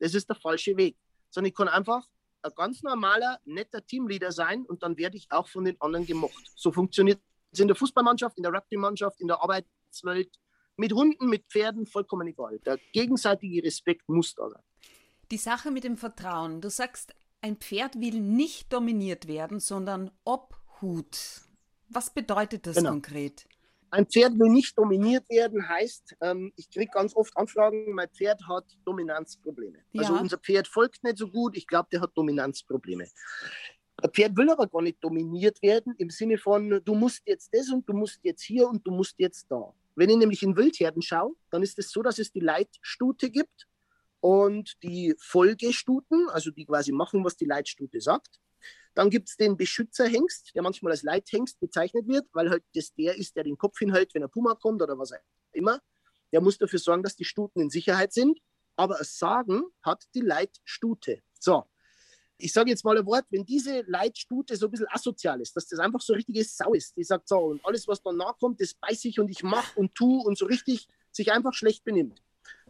das 0.03 0.15
ist 0.15 0.29
der 0.29 0.37
falsche 0.37 0.77
Weg. 0.77 0.97
Sondern 1.31 1.51
ich 1.51 1.55
kann 1.55 1.69
einfach 1.69 2.07
ein 2.43 2.53
ganz 2.57 2.83
normaler, 2.83 3.39
netter 3.45 3.87
Teamleader 3.87 4.33
sein 4.33 4.67
und 4.67 4.83
dann 4.83 4.99
werde 4.99 5.17
ich 5.17 5.31
auch 5.31 5.49
von 5.49 5.65
den 5.65 5.81
anderen 5.81 6.05
gemocht. 6.05 6.51
So 6.57 6.73
funktioniert 6.73 7.21
es 7.53 7.61
in 7.61 7.69
der 7.69 7.77
Fußballmannschaft, 7.77 8.37
in 8.37 8.43
der 8.43 8.53
Rugby-Mannschaft, 8.53 9.21
in 9.21 9.29
der 9.29 9.41
Arbeitswelt, 9.41 10.37
mit 10.77 10.93
Hunden, 10.93 11.29
mit 11.29 11.47
Pferden, 11.47 11.87
vollkommen 11.87 12.27
egal. 12.27 12.59
Der 12.67 12.79
gegenseitige 12.93 13.63
Respekt 13.63 14.09
muss 14.09 14.35
da 14.35 14.51
sein. 14.51 14.63
Die 15.31 15.37
Sache 15.37 15.71
mit 15.71 15.85
dem 15.85 15.97
Vertrauen. 15.97 16.61
Du 16.61 16.69
sagst, 16.69 17.15
ein 17.41 17.57
Pferd 17.57 18.01
will 18.01 18.21
nicht 18.21 18.73
dominiert 18.73 19.29
werden, 19.29 19.61
sondern 19.61 20.11
Obhut. 20.25 21.43
Was 21.89 22.13
bedeutet 22.13 22.67
das 22.67 22.77
genau. 22.77 22.91
konkret? 22.91 23.47
Ein 23.93 24.07
Pferd 24.07 24.39
will 24.39 24.49
nicht 24.49 24.77
dominiert 24.79 25.29
werden, 25.29 25.69
heißt, 25.69 26.17
ähm, 26.23 26.51
ich 26.57 26.71
kriege 26.71 26.91
ganz 26.91 27.15
oft 27.15 27.37
Anfragen, 27.37 27.93
mein 27.93 28.09
Pferd 28.09 28.41
hat 28.49 28.65
Dominanzprobleme. 28.87 29.81
Also 29.81 29.91
ja. 29.93 30.01
Also 30.01 30.23
unser 30.23 30.39
Pferd 30.39 30.67
folgt 30.67 31.05
nicht 31.05 31.19
so 31.19 31.29
gut, 31.29 31.55
ich 31.59 31.67
glaube, 31.67 31.91
der 31.93 32.01
hat 32.01 32.13
Dominanzprobleme. 32.17 33.07
Ein 34.03 34.11
Pferd 34.11 34.35
will 34.39 34.49
aber 34.49 34.67
gar 34.67 34.81
nicht 34.81 34.97
dominiert 35.05 35.61
werden 35.61 35.95
im 35.99 36.09
Sinne 36.09 36.39
von, 36.39 36.81
du 36.83 36.95
musst 36.95 37.21
jetzt 37.27 37.51
das 37.53 37.69
und 37.69 37.87
du 37.87 37.93
musst 37.93 38.21
jetzt 38.23 38.43
hier 38.43 38.67
und 38.67 38.87
du 38.87 38.93
musst 38.93 39.17
jetzt 39.19 39.47
da. 39.51 39.75
Wenn 39.95 40.09
ich 40.09 40.17
nämlich 40.17 40.43
in 40.43 40.57
Wildherden 40.57 41.03
schaue, 41.03 41.35
dann 41.51 41.63
ist 41.63 41.79
es 41.79 41.91
so, 41.91 42.03
dass 42.03 42.19
es 42.19 42.33
die 42.33 42.41
Leitstute 42.41 43.29
gibt 43.29 43.69
und 44.21 44.83
die 44.83 45.15
Folgestuten, 45.19 46.31
also 46.31 46.51
die 46.51 46.65
quasi 46.65 46.93
machen, 46.93 47.23
was 47.27 47.37
die 47.37 47.45
Leitstute 47.45 48.01
sagt. 48.01 48.41
Dann 48.95 49.11
gibt 49.11 49.29
es 49.29 49.37
den 49.37 49.57
Beschützerhengst, 49.57 50.55
der 50.55 50.63
manchmal 50.63 50.93
als 50.93 51.03
Leithengst 51.03 51.59
bezeichnet 51.61 52.07
wird, 52.09 52.27
weil 52.33 52.51
halt 52.51 52.65
das 52.75 52.93
der 52.95 53.17
ist, 53.17 53.37
der 53.37 53.45
den 53.45 53.57
Kopf 53.57 53.79
hinhält, 53.79 54.15
wenn 54.15 54.23
ein 54.23 54.31
Puma 54.31 54.55
kommt 54.55 54.83
oder 54.83 54.99
was 54.99 55.13
auch 55.13 55.19
immer. 55.53 55.81
Der 56.33 56.41
muss 56.41 56.59
dafür 56.59 56.79
sorgen, 56.79 57.03
dass 57.03 57.17
die 57.17 57.25
Stuten 57.25 57.61
in 57.61 57.71
Sicherheit 57.71 58.13
sind. 58.13 58.39
Aber 58.77 58.97
das 58.99 59.19
Sagen 59.19 59.65
hat 59.83 60.05
die 60.15 60.21
Leitstute. 60.21 61.23
So, 61.39 61.65
ich 62.43 62.53
sage 62.53 62.71
jetzt 62.71 62.85
mal 62.85 62.99
ein 62.99 63.07
Wort, 63.07 63.27
wenn 63.31 63.45
diese 63.45 63.83
Leitstute 63.83 64.57
so 64.57 64.67
ein 64.67 64.71
bisschen 64.71 64.89
asozial 64.91 65.41
ist, 65.41 65.55
dass 65.55 65.69
das 65.69 65.79
einfach 65.79 66.01
so 66.01 66.13
richtige 66.13 66.43
Sau 66.45 66.73
ist, 66.75 66.97
die 66.97 67.05
sagt 67.05 67.29
so, 67.29 67.39
und 67.39 67.65
alles, 67.65 67.87
was 67.87 68.03
danach 68.03 68.39
kommt, 68.39 68.61
das 68.61 68.75
beiß 68.75 69.05
ich 69.05 69.21
und 69.21 69.29
ich 69.29 69.43
mache 69.43 69.79
und 69.79 69.95
tu 69.95 70.21
und 70.21 70.37
so 70.37 70.47
richtig 70.47 70.89
sich 71.11 71.31
einfach 71.31 71.55
schlecht 71.55 71.85
benimmt, 71.85 72.23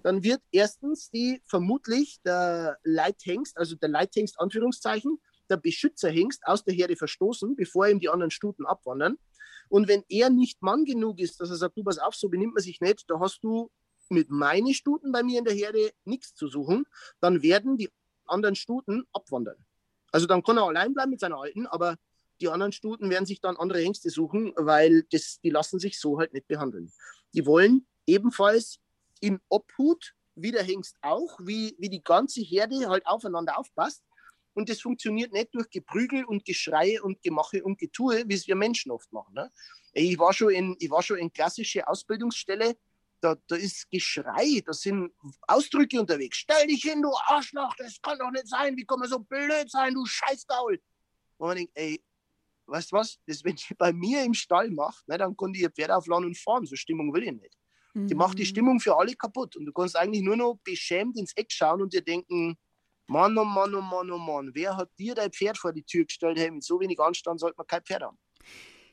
dann 0.02 0.22
wird 0.22 0.42
erstens 0.50 1.10
die 1.10 1.40
vermutlich 1.46 2.20
der 2.22 2.78
Leithengst, 2.82 3.56
also 3.56 3.76
der 3.76 3.88
Leithengst 3.88 4.38
Anführungszeichen, 4.40 5.18
der 5.52 5.58
Beschützerhengst 5.58 6.46
aus 6.46 6.64
der 6.64 6.74
Herde 6.74 6.96
verstoßen, 6.96 7.54
bevor 7.54 7.88
ihm 7.88 8.00
die 8.00 8.08
anderen 8.08 8.30
Stuten 8.30 8.66
abwandern. 8.66 9.18
Und 9.68 9.88
wenn 9.88 10.04
er 10.08 10.30
nicht 10.30 10.62
Mann 10.62 10.84
genug 10.84 11.20
ist, 11.20 11.40
dass 11.40 11.50
er 11.50 11.56
sagt, 11.56 11.76
du 11.76 11.84
pass 11.84 11.98
auf, 11.98 12.14
so 12.14 12.28
benimmt 12.28 12.54
man 12.54 12.62
sich 12.62 12.80
nicht, 12.80 13.04
da 13.08 13.20
hast 13.20 13.40
du 13.42 13.70
mit 14.08 14.30
meinen 14.30 14.74
Stuten 14.74 15.12
bei 15.12 15.22
mir 15.22 15.38
in 15.38 15.44
der 15.44 15.54
Herde 15.54 15.92
nichts 16.04 16.34
zu 16.34 16.48
suchen, 16.48 16.84
dann 17.20 17.42
werden 17.42 17.78
die 17.78 17.88
anderen 18.26 18.54
Stuten 18.54 19.04
abwandern. 19.12 19.56
Also 20.10 20.26
dann 20.26 20.42
kann 20.42 20.58
er 20.58 20.64
allein 20.64 20.92
bleiben 20.92 21.10
mit 21.10 21.20
seiner 21.20 21.38
alten, 21.38 21.66
aber 21.66 21.96
die 22.40 22.48
anderen 22.48 22.72
Stuten 22.72 23.08
werden 23.08 23.24
sich 23.24 23.40
dann 23.40 23.56
andere 23.56 23.80
Hengste 23.80 24.10
suchen, 24.10 24.52
weil 24.56 25.04
das, 25.10 25.40
die 25.40 25.50
lassen 25.50 25.78
sich 25.78 25.98
so 25.98 26.18
halt 26.18 26.32
nicht 26.34 26.48
behandeln. 26.48 26.92
Die 27.34 27.46
wollen 27.46 27.86
ebenfalls 28.06 28.78
in 29.20 29.40
Obhut, 29.48 30.14
wie 30.34 30.50
der 30.50 30.64
Hengst 30.64 30.96
auch, 31.02 31.38
wie, 31.40 31.76
wie 31.78 31.88
die 31.88 32.02
ganze 32.02 32.40
Herde 32.40 32.88
halt 32.88 33.06
aufeinander 33.06 33.58
aufpasst. 33.58 34.02
Und 34.54 34.68
das 34.68 34.80
funktioniert 34.80 35.32
nicht 35.32 35.54
durch 35.54 35.68
Geprügel 35.70 36.24
und 36.24 36.44
Geschreie 36.44 37.02
und 37.02 37.22
Gemache 37.22 37.62
und 37.64 37.78
Getue, 37.78 38.24
wie 38.26 38.34
es 38.34 38.46
wir 38.46 38.56
Menschen 38.56 38.92
oft 38.92 39.10
machen. 39.12 39.34
Ne? 39.34 39.50
Ich, 39.94 40.18
war 40.18 40.32
schon 40.32 40.50
in, 40.50 40.76
ich 40.78 40.90
war 40.90 41.02
schon 41.02 41.18
in 41.18 41.32
klassische 41.32 41.86
Ausbildungsstelle, 41.86 42.76
da, 43.22 43.36
da 43.46 43.56
ist 43.56 43.88
Geschrei, 43.90 44.62
da 44.66 44.72
sind 44.72 45.12
Ausdrücke 45.42 46.00
unterwegs. 46.00 46.38
Stell 46.38 46.66
dich 46.66 46.82
hin, 46.82 47.02
du 47.02 47.10
Arschloch, 47.26 47.74
das 47.76 48.00
kann 48.02 48.18
doch 48.18 48.30
nicht 48.30 48.48
sein. 48.48 48.76
Wie 48.76 48.84
kann 48.84 48.98
man 48.98 49.08
so 49.08 49.20
blöd 49.20 49.70
sein, 49.70 49.94
du 49.94 50.04
Scheißgaul? 50.04 50.80
Und 51.38 51.46
man 51.46 51.56
denkt, 51.56 51.72
ey, 51.76 52.02
weißt 52.66 52.92
du 52.92 52.96
was, 52.96 53.18
das, 53.26 53.44
wenn 53.44 53.54
die 53.54 53.74
bei 53.74 53.92
mir 53.92 54.24
im 54.24 54.34
Stall 54.34 54.70
macht, 54.70 55.06
ne, 55.08 55.18
dann 55.18 55.36
kann 55.36 55.52
die 55.52 55.60
ihr 55.60 55.70
Pferd 55.70 55.92
aufladen 55.92 56.26
und 56.26 56.38
fahren. 56.38 56.66
So 56.66 56.74
Stimmung 56.74 57.12
will 57.14 57.22
ich 57.22 57.32
nicht. 57.32 57.56
Mhm. 57.94 58.08
Die 58.08 58.14
macht 58.14 58.38
die 58.38 58.42
mhm. 58.42 58.46
Stimmung 58.46 58.80
für 58.80 58.96
alle 58.96 59.14
kaputt. 59.14 59.56
Und 59.56 59.66
du 59.66 59.72
kannst 59.72 59.96
eigentlich 59.96 60.22
nur 60.22 60.36
noch 60.36 60.58
beschämt 60.64 61.16
ins 61.16 61.32
Eck 61.36 61.52
schauen 61.52 61.82
und 61.82 61.92
dir 61.92 62.02
denken, 62.02 62.56
Mann, 63.12 63.36
oh 63.36 63.44
Mann, 63.44 63.74
oh 63.74 63.82
Mann, 63.82 64.10
oh 64.10 64.16
Mann, 64.16 64.50
wer 64.54 64.74
hat 64.74 64.88
dir 64.98 65.14
dein 65.14 65.30
Pferd 65.30 65.58
vor 65.58 65.72
die 65.74 65.82
Tür 65.82 66.06
gestellt? 66.06 66.38
Hey, 66.38 66.50
mit 66.50 66.64
so 66.64 66.80
wenig 66.80 66.98
Anstand 66.98 67.40
sollte 67.40 67.58
man 67.58 67.66
kein 67.66 67.82
Pferd 67.82 68.02
haben. 68.02 68.18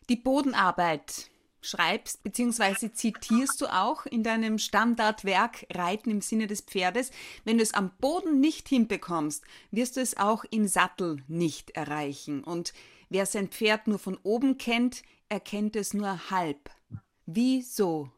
Die 0.10 0.18
Bodenarbeit 0.18 1.32
schreibst 1.62 2.22
bzw. 2.24 2.92
zitierst 2.92 3.62
du 3.62 3.68
auch 3.68 4.06
in 4.06 4.24
deinem 4.24 4.58
Standardwerk 4.58 5.66
Reiten 5.74 6.12
im 6.12 6.20
Sinne 6.20 6.48
des 6.48 6.62
Pferdes. 6.62 7.12
Wenn 7.46 7.58
du 7.58 7.64
es 7.64 7.74
am 7.74 7.92
Boden 8.02 8.42
nicht 8.42 8.68
hinbekommst, 8.68 9.46
wirst 9.72 9.96
du 9.96 10.02
es 10.02 10.18
auch 10.18 10.44
im 10.52 10.68
Sattel 10.68 11.24
nicht 11.30 11.72
erreichen. 11.72 12.44
Und 12.44 12.74
wer 13.08 13.26
sein 13.26 13.48
Pferd 13.48 13.88
nur 13.88 14.00
von 14.00 14.18
oben 14.24 14.58
kennt, 14.58 15.02
erkennt 15.30 15.78
es 15.78 15.94
nur 15.94 16.30
halb. 16.30 16.70
Wieso? 17.26 18.12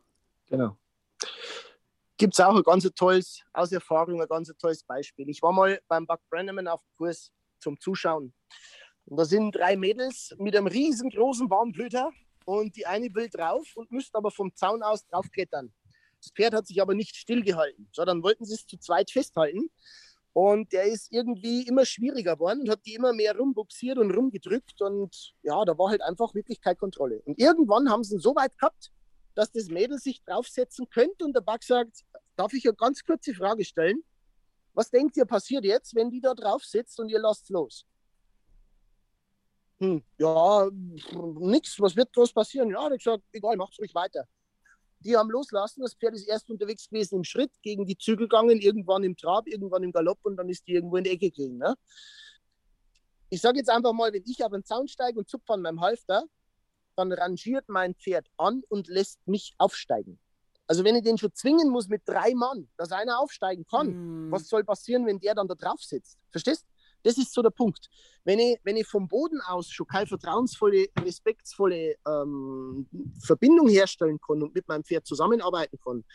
Genau. 0.47 0.77
Gibt 2.21 2.35
es 2.35 2.39
auch 2.39 2.55
ein 2.55 2.61
ganz 2.61 2.87
tolles, 2.93 3.41
aus 3.51 3.71
Erfahrung, 3.71 4.21
ein 4.21 4.27
ganz 4.27 4.53
tolles 4.59 4.83
Beispiel. 4.83 5.27
Ich 5.27 5.41
war 5.41 5.51
mal 5.51 5.81
beim 5.87 6.05
Buck 6.05 6.19
Brenneman 6.29 6.67
auf 6.67 6.79
Kurs 6.95 7.31
zum 7.59 7.79
Zuschauen. 7.79 8.31
Und 9.05 9.17
da 9.17 9.25
sind 9.25 9.55
drei 9.55 9.75
Mädels 9.75 10.31
mit 10.37 10.55
einem 10.55 10.67
riesengroßen 10.67 11.49
Warmblüter 11.49 12.11
und 12.45 12.75
die 12.75 12.85
eine 12.85 13.07
will 13.15 13.27
drauf 13.27 13.71
und 13.73 13.89
müsste 13.91 14.19
aber 14.19 14.29
vom 14.29 14.53
Zaun 14.53 14.83
aus 14.83 15.03
draufklettern. 15.07 15.73
Das 16.21 16.31
Pferd 16.35 16.53
hat 16.53 16.67
sich 16.67 16.79
aber 16.79 16.93
nicht 16.93 17.15
stillgehalten. 17.15 17.89
So, 17.91 18.05
dann 18.05 18.21
wollten 18.21 18.45
sie 18.45 18.53
es 18.53 18.67
zu 18.67 18.77
zweit 18.77 19.09
festhalten. 19.09 19.71
Und 20.33 20.73
der 20.73 20.83
ist 20.83 21.11
irgendwie 21.11 21.63
immer 21.63 21.85
schwieriger 21.85 22.35
geworden 22.35 22.61
und 22.61 22.69
hat 22.69 22.85
die 22.85 22.93
immer 22.93 23.13
mehr 23.13 23.35
rumbuxiert 23.35 23.97
und 23.97 24.11
rumgedrückt. 24.11 24.79
Und 24.83 25.33
ja, 25.41 25.65
da 25.65 25.75
war 25.75 25.89
halt 25.89 26.03
einfach 26.03 26.35
wirklich 26.35 26.61
keine 26.61 26.75
Kontrolle. 26.75 27.23
Und 27.25 27.39
irgendwann 27.39 27.89
haben 27.89 28.03
sie 28.03 28.17
ihn 28.17 28.21
so 28.21 28.35
weit 28.35 28.55
gehabt, 28.59 28.91
dass 29.33 29.51
das 29.51 29.69
Mädel 29.69 29.97
sich 29.97 30.21
draufsetzen 30.23 30.87
könnte. 30.89 31.25
Und 31.25 31.33
der 31.33 31.41
Bug 31.41 31.63
sagt, 31.63 32.03
darf 32.35 32.53
ich 32.53 32.65
eine 32.65 32.75
ganz 32.75 33.03
kurze 33.03 33.33
Frage 33.33 33.63
stellen? 33.65 34.03
Was 34.73 34.89
denkt 34.89 35.17
ihr 35.17 35.25
passiert 35.25 35.65
jetzt, 35.65 35.95
wenn 35.95 36.09
die 36.09 36.21
da 36.21 36.33
drauf 36.33 36.63
sitzt 36.63 36.99
und 36.99 37.09
ihr 37.09 37.19
lasst 37.19 37.49
los? 37.49 37.85
hm, 39.81 40.03
ja, 40.19 40.69
nichts, 41.39 41.79
was 41.79 41.95
wird 41.95 42.13
groß 42.13 42.31
passieren? 42.33 42.69
Ja, 42.69 42.89
ich 42.91 43.03
gesagt, 43.03 43.23
egal, 43.31 43.57
macht's 43.57 43.79
ruhig 43.79 43.95
weiter. 43.95 44.27
Die 44.99 45.17
haben 45.17 45.31
loslassen, 45.31 45.81
das 45.81 45.95
Pferd 45.95 46.13
ist 46.13 46.27
erst 46.27 46.51
unterwegs 46.51 46.87
gewesen 46.87 47.15
im 47.15 47.23
Schritt, 47.23 47.51
gegen 47.63 47.87
die 47.87 47.97
Zügel 47.97 48.27
gegangen, 48.27 48.61
irgendwann 48.61 49.03
im 49.03 49.17
Trab, 49.17 49.47
irgendwann 49.47 49.81
im 49.81 49.91
Galopp 49.91 50.19
und 50.21 50.37
dann 50.37 50.49
ist 50.49 50.67
die 50.67 50.73
irgendwo 50.73 50.97
in 50.97 51.03
die 51.03 51.09
Ecke 51.09 51.31
gegangen. 51.31 51.57
Ne? 51.57 51.75
Ich 53.31 53.41
sage 53.41 53.57
jetzt 53.57 53.71
einfach 53.71 53.93
mal, 53.93 54.13
wenn 54.13 54.23
ich 54.23 54.43
auf 54.43 54.51
den 54.51 54.63
Zaun 54.63 54.87
steige 54.87 55.17
und 55.17 55.27
zupfe 55.27 55.53
an 55.53 55.63
meinem 55.63 55.81
Halfter, 55.81 56.25
dann 56.95 57.11
rangiert 57.11 57.67
mein 57.67 57.95
Pferd 57.95 58.27
an 58.37 58.61
und 58.69 58.87
lässt 58.87 59.25
mich 59.27 59.55
aufsteigen. 59.57 60.19
Also 60.71 60.85
wenn 60.85 60.95
ich 60.95 61.03
den 61.03 61.17
schon 61.17 61.33
zwingen 61.33 61.67
muss 61.67 61.89
mit 61.89 62.03
drei 62.05 62.33
Mann, 62.33 62.69
dass 62.77 62.93
einer 62.93 63.19
aufsteigen 63.19 63.65
kann, 63.65 64.29
mm. 64.29 64.31
was 64.31 64.47
soll 64.47 64.63
passieren, 64.63 65.05
wenn 65.05 65.19
der 65.19 65.35
dann 65.35 65.49
da 65.49 65.53
drauf 65.53 65.81
sitzt? 65.81 66.17
Verstehst? 66.29 66.65
Das 67.03 67.17
ist 67.17 67.33
so 67.33 67.41
der 67.41 67.49
Punkt. 67.49 67.89
Wenn 68.23 68.39
ich, 68.39 68.57
wenn 68.63 68.77
ich 68.77 68.87
vom 68.87 69.09
Boden 69.09 69.41
aus 69.41 69.69
schon 69.69 69.85
keine 69.85 70.07
vertrauensvolle, 70.07 70.87
respektvolle 70.97 71.95
ähm, 72.07 72.87
Verbindung 73.21 73.67
herstellen 73.67 74.17
kann 74.25 74.41
und 74.41 74.55
mit 74.55 74.65
meinem 74.69 74.85
Pferd 74.85 75.05
zusammenarbeiten 75.05 75.77
kann, 75.83 76.05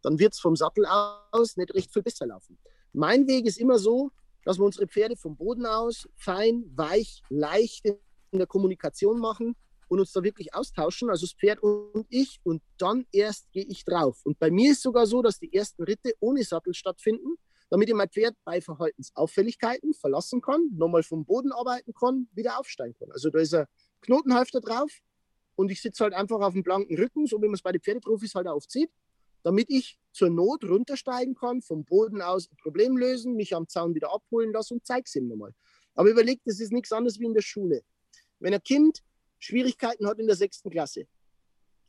dann 0.00 0.18
wird 0.18 0.32
es 0.32 0.40
vom 0.40 0.56
Sattel 0.56 0.86
aus 0.86 1.58
nicht 1.58 1.74
recht 1.74 1.92
viel 1.92 2.02
besser 2.02 2.26
laufen. 2.26 2.58
Mein 2.94 3.26
Weg 3.26 3.44
ist 3.44 3.58
immer 3.58 3.78
so, 3.78 4.12
dass 4.46 4.56
wir 4.56 4.64
unsere 4.64 4.86
Pferde 4.86 5.18
vom 5.18 5.36
Boden 5.36 5.66
aus 5.66 6.08
fein, 6.16 6.64
weich, 6.74 7.20
leicht 7.28 7.84
in 7.84 7.98
der 8.32 8.46
Kommunikation 8.46 9.18
machen 9.20 9.56
und 9.88 10.00
uns 10.00 10.12
da 10.12 10.22
wirklich 10.22 10.54
austauschen, 10.54 11.10
also 11.10 11.26
das 11.26 11.34
Pferd 11.34 11.62
und 11.62 12.06
ich, 12.08 12.40
und 12.42 12.62
dann 12.78 13.06
erst 13.12 13.50
gehe 13.52 13.64
ich 13.64 13.84
drauf. 13.84 14.20
Und 14.24 14.38
bei 14.38 14.50
mir 14.50 14.72
ist 14.72 14.82
sogar 14.82 15.06
so, 15.06 15.22
dass 15.22 15.38
die 15.38 15.52
ersten 15.52 15.82
Ritte 15.82 16.12
ohne 16.20 16.42
Sattel 16.42 16.74
stattfinden 16.74 17.36
damit 17.70 17.88
ich 17.88 17.94
mein 17.94 18.08
Pferd 18.08 18.36
bei 18.44 18.60
Verhaltensauffälligkeiten 18.60 19.94
verlassen 19.94 20.40
kann, 20.40 20.68
nochmal 20.74 21.02
vom 21.02 21.24
Boden 21.24 21.52
arbeiten 21.52 21.92
kann, 21.94 22.28
wieder 22.32 22.58
aufsteigen 22.58 22.94
kann. 22.98 23.10
Also 23.10 23.30
da 23.30 23.40
ist 23.40 23.54
ein 23.54 23.66
Knotenhalfter 24.02 24.60
drauf 24.60 24.90
und 25.56 25.70
ich 25.70 25.82
sitze 25.82 26.04
halt 26.04 26.14
einfach 26.14 26.40
auf 26.40 26.52
dem 26.52 26.62
blanken 26.62 26.96
Rücken, 26.96 27.26
so 27.26 27.38
wie 27.38 27.46
man 27.46 27.54
es 27.54 27.62
bei 27.62 27.72
den 27.72 27.80
Pferdeprofis 27.80 28.34
halt 28.34 28.46
auch 28.46 28.64
zieht, 28.66 28.90
damit 29.42 29.66
ich 29.68 29.98
zur 30.12 30.30
Not 30.30 30.64
runtersteigen 30.64 31.34
kann, 31.34 31.60
vom 31.62 31.84
Boden 31.84 32.22
aus 32.22 32.50
ein 32.50 32.56
Problem 32.56 32.96
lösen, 32.96 33.34
mich 33.34 33.54
am 33.54 33.68
Zaun 33.68 33.94
wieder 33.94 34.12
abholen 34.12 34.52
lassen 34.52 34.74
und 34.74 34.86
zeige 34.86 35.04
es 35.06 35.14
ihm 35.14 35.28
nochmal. 35.28 35.52
Aber 35.94 36.10
überlegt, 36.10 36.42
das 36.46 36.60
ist 36.60 36.72
nichts 36.72 36.92
anderes 36.92 37.18
wie 37.18 37.26
in 37.26 37.34
der 37.34 37.42
Schule. 37.42 37.82
Wenn 38.38 38.54
ein 38.54 38.62
Kind 38.62 39.02
Schwierigkeiten 39.38 40.06
hat 40.06 40.18
in 40.18 40.26
der 40.26 40.36
sechsten 40.36 40.70
Klasse, 40.70 41.06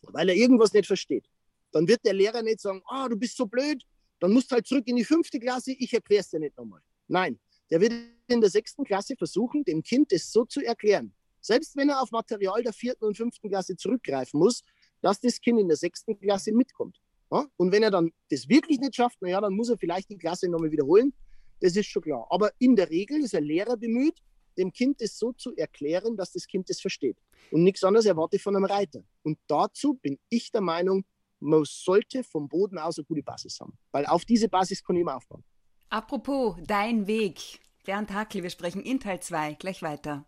weil 0.01 0.29
er 0.29 0.36
irgendwas 0.36 0.73
nicht 0.73 0.88
versteht, 0.88 1.29
dann 1.71 1.88
wird 1.88 2.05
der 2.05 2.13
Lehrer 2.13 2.41
nicht 2.41 2.60
sagen, 2.60 2.81
ah, 2.88 3.05
oh, 3.05 3.10
du 3.10 3.17
bist 3.17 3.38
so 3.38 3.45
blöd, 3.45 3.83
dann 4.19 4.33
musst 4.33 4.51
du 4.51 4.55
halt 4.55 4.67
zurück 4.67 4.88
in 4.88 4.95
die 4.95 5.05
fünfte 5.05 5.39
Klasse, 5.39 5.71
ich 5.71 5.93
erkläre 5.93 6.21
es 6.21 6.29
dir 6.29 6.39
nicht 6.39 6.57
nochmal. 6.57 6.81
Nein, 7.07 7.39
der 7.69 7.81
wird 7.81 7.93
in 8.27 8.41
der 8.41 8.49
sechsten 8.49 8.83
Klasse 8.83 9.15
versuchen, 9.15 9.63
dem 9.63 9.83
Kind 9.83 10.12
das 10.12 10.31
so 10.31 10.45
zu 10.45 10.62
erklären, 10.62 11.13
selbst 11.41 11.75
wenn 11.75 11.89
er 11.89 12.01
auf 12.01 12.12
Material 12.12 12.63
der 12.63 12.73
vierten 12.73 13.05
und 13.05 13.15
fünften 13.15 13.49
Klasse 13.49 13.75
zurückgreifen 13.75 14.39
muss, 14.39 14.63
dass 15.01 15.19
das 15.19 15.39
Kind 15.39 15.60
in 15.60 15.67
der 15.67 15.77
sechsten 15.77 16.19
Klasse 16.19 16.51
mitkommt. 16.51 16.99
Und 17.29 17.71
wenn 17.71 17.83
er 17.83 17.91
dann 17.91 18.12
das 18.29 18.47
wirklich 18.47 18.79
nicht 18.79 18.95
schafft, 18.95 19.21
naja, 19.21 19.41
dann 19.41 19.53
muss 19.53 19.69
er 19.69 19.77
vielleicht 19.77 20.10
die 20.10 20.17
Klasse 20.17 20.49
nochmal 20.49 20.71
wiederholen. 20.71 21.13
Das 21.60 21.75
ist 21.75 21.88
schon 21.88 22.01
klar. 22.01 22.25
Aber 22.29 22.51
in 22.57 22.75
der 22.75 22.89
Regel 22.89 23.21
ist 23.21 23.36
ein 23.36 23.43
Lehrer 23.43 23.75
bemüht, 23.75 24.15
dem 24.58 24.72
Kind 24.72 25.02
das 25.02 25.17
so 25.17 25.32
zu 25.34 25.56
erklären, 25.56 26.17
dass 26.17 26.32
das 26.32 26.48
Kind 26.48 26.70
das 26.70 26.80
versteht. 26.80 27.17
Und 27.52 27.63
nichts 27.63 27.84
anderes 27.84 28.06
erwarte 28.06 28.38
ich 28.38 28.43
von 28.43 28.56
einem 28.56 28.65
Reiter. 28.65 29.04
Und 29.24 29.38
dazu 29.48 29.96
bin 29.96 30.20
ich 30.30 30.52
der 30.52 30.62
Meinung, 30.62 31.06
man 31.39 31.63
sollte 31.65 32.24
vom 32.24 32.50
Boden 32.50 32.78
aus 32.78 32.98
eine 32.98 33.06
gute 33.06 33.24
Basis 33.24 33.60
haben, 33.60 33.78
weil 33.91 34.06
auf 34.06 34.26
diese 34.26 34.50
Basis 34.50 34.84
kann 34.84 34.96
ich 34.96 35.02
immer 35.02 35.15
aufbauen. 35.15 35.43
Apropos 35.89 36.58
dein 36.65 37.08
Weg. 37.08 37.60
Bernd 37.86 38.12
Hackel, 38.12 38.43
wir 38.43 38.50
sprechen 38.50 38.82
in 38.82 39.00
Teil 39.00 39.22
2 39.22 39.54
gleich 39.54 39.82
weiter. 39.82 40.26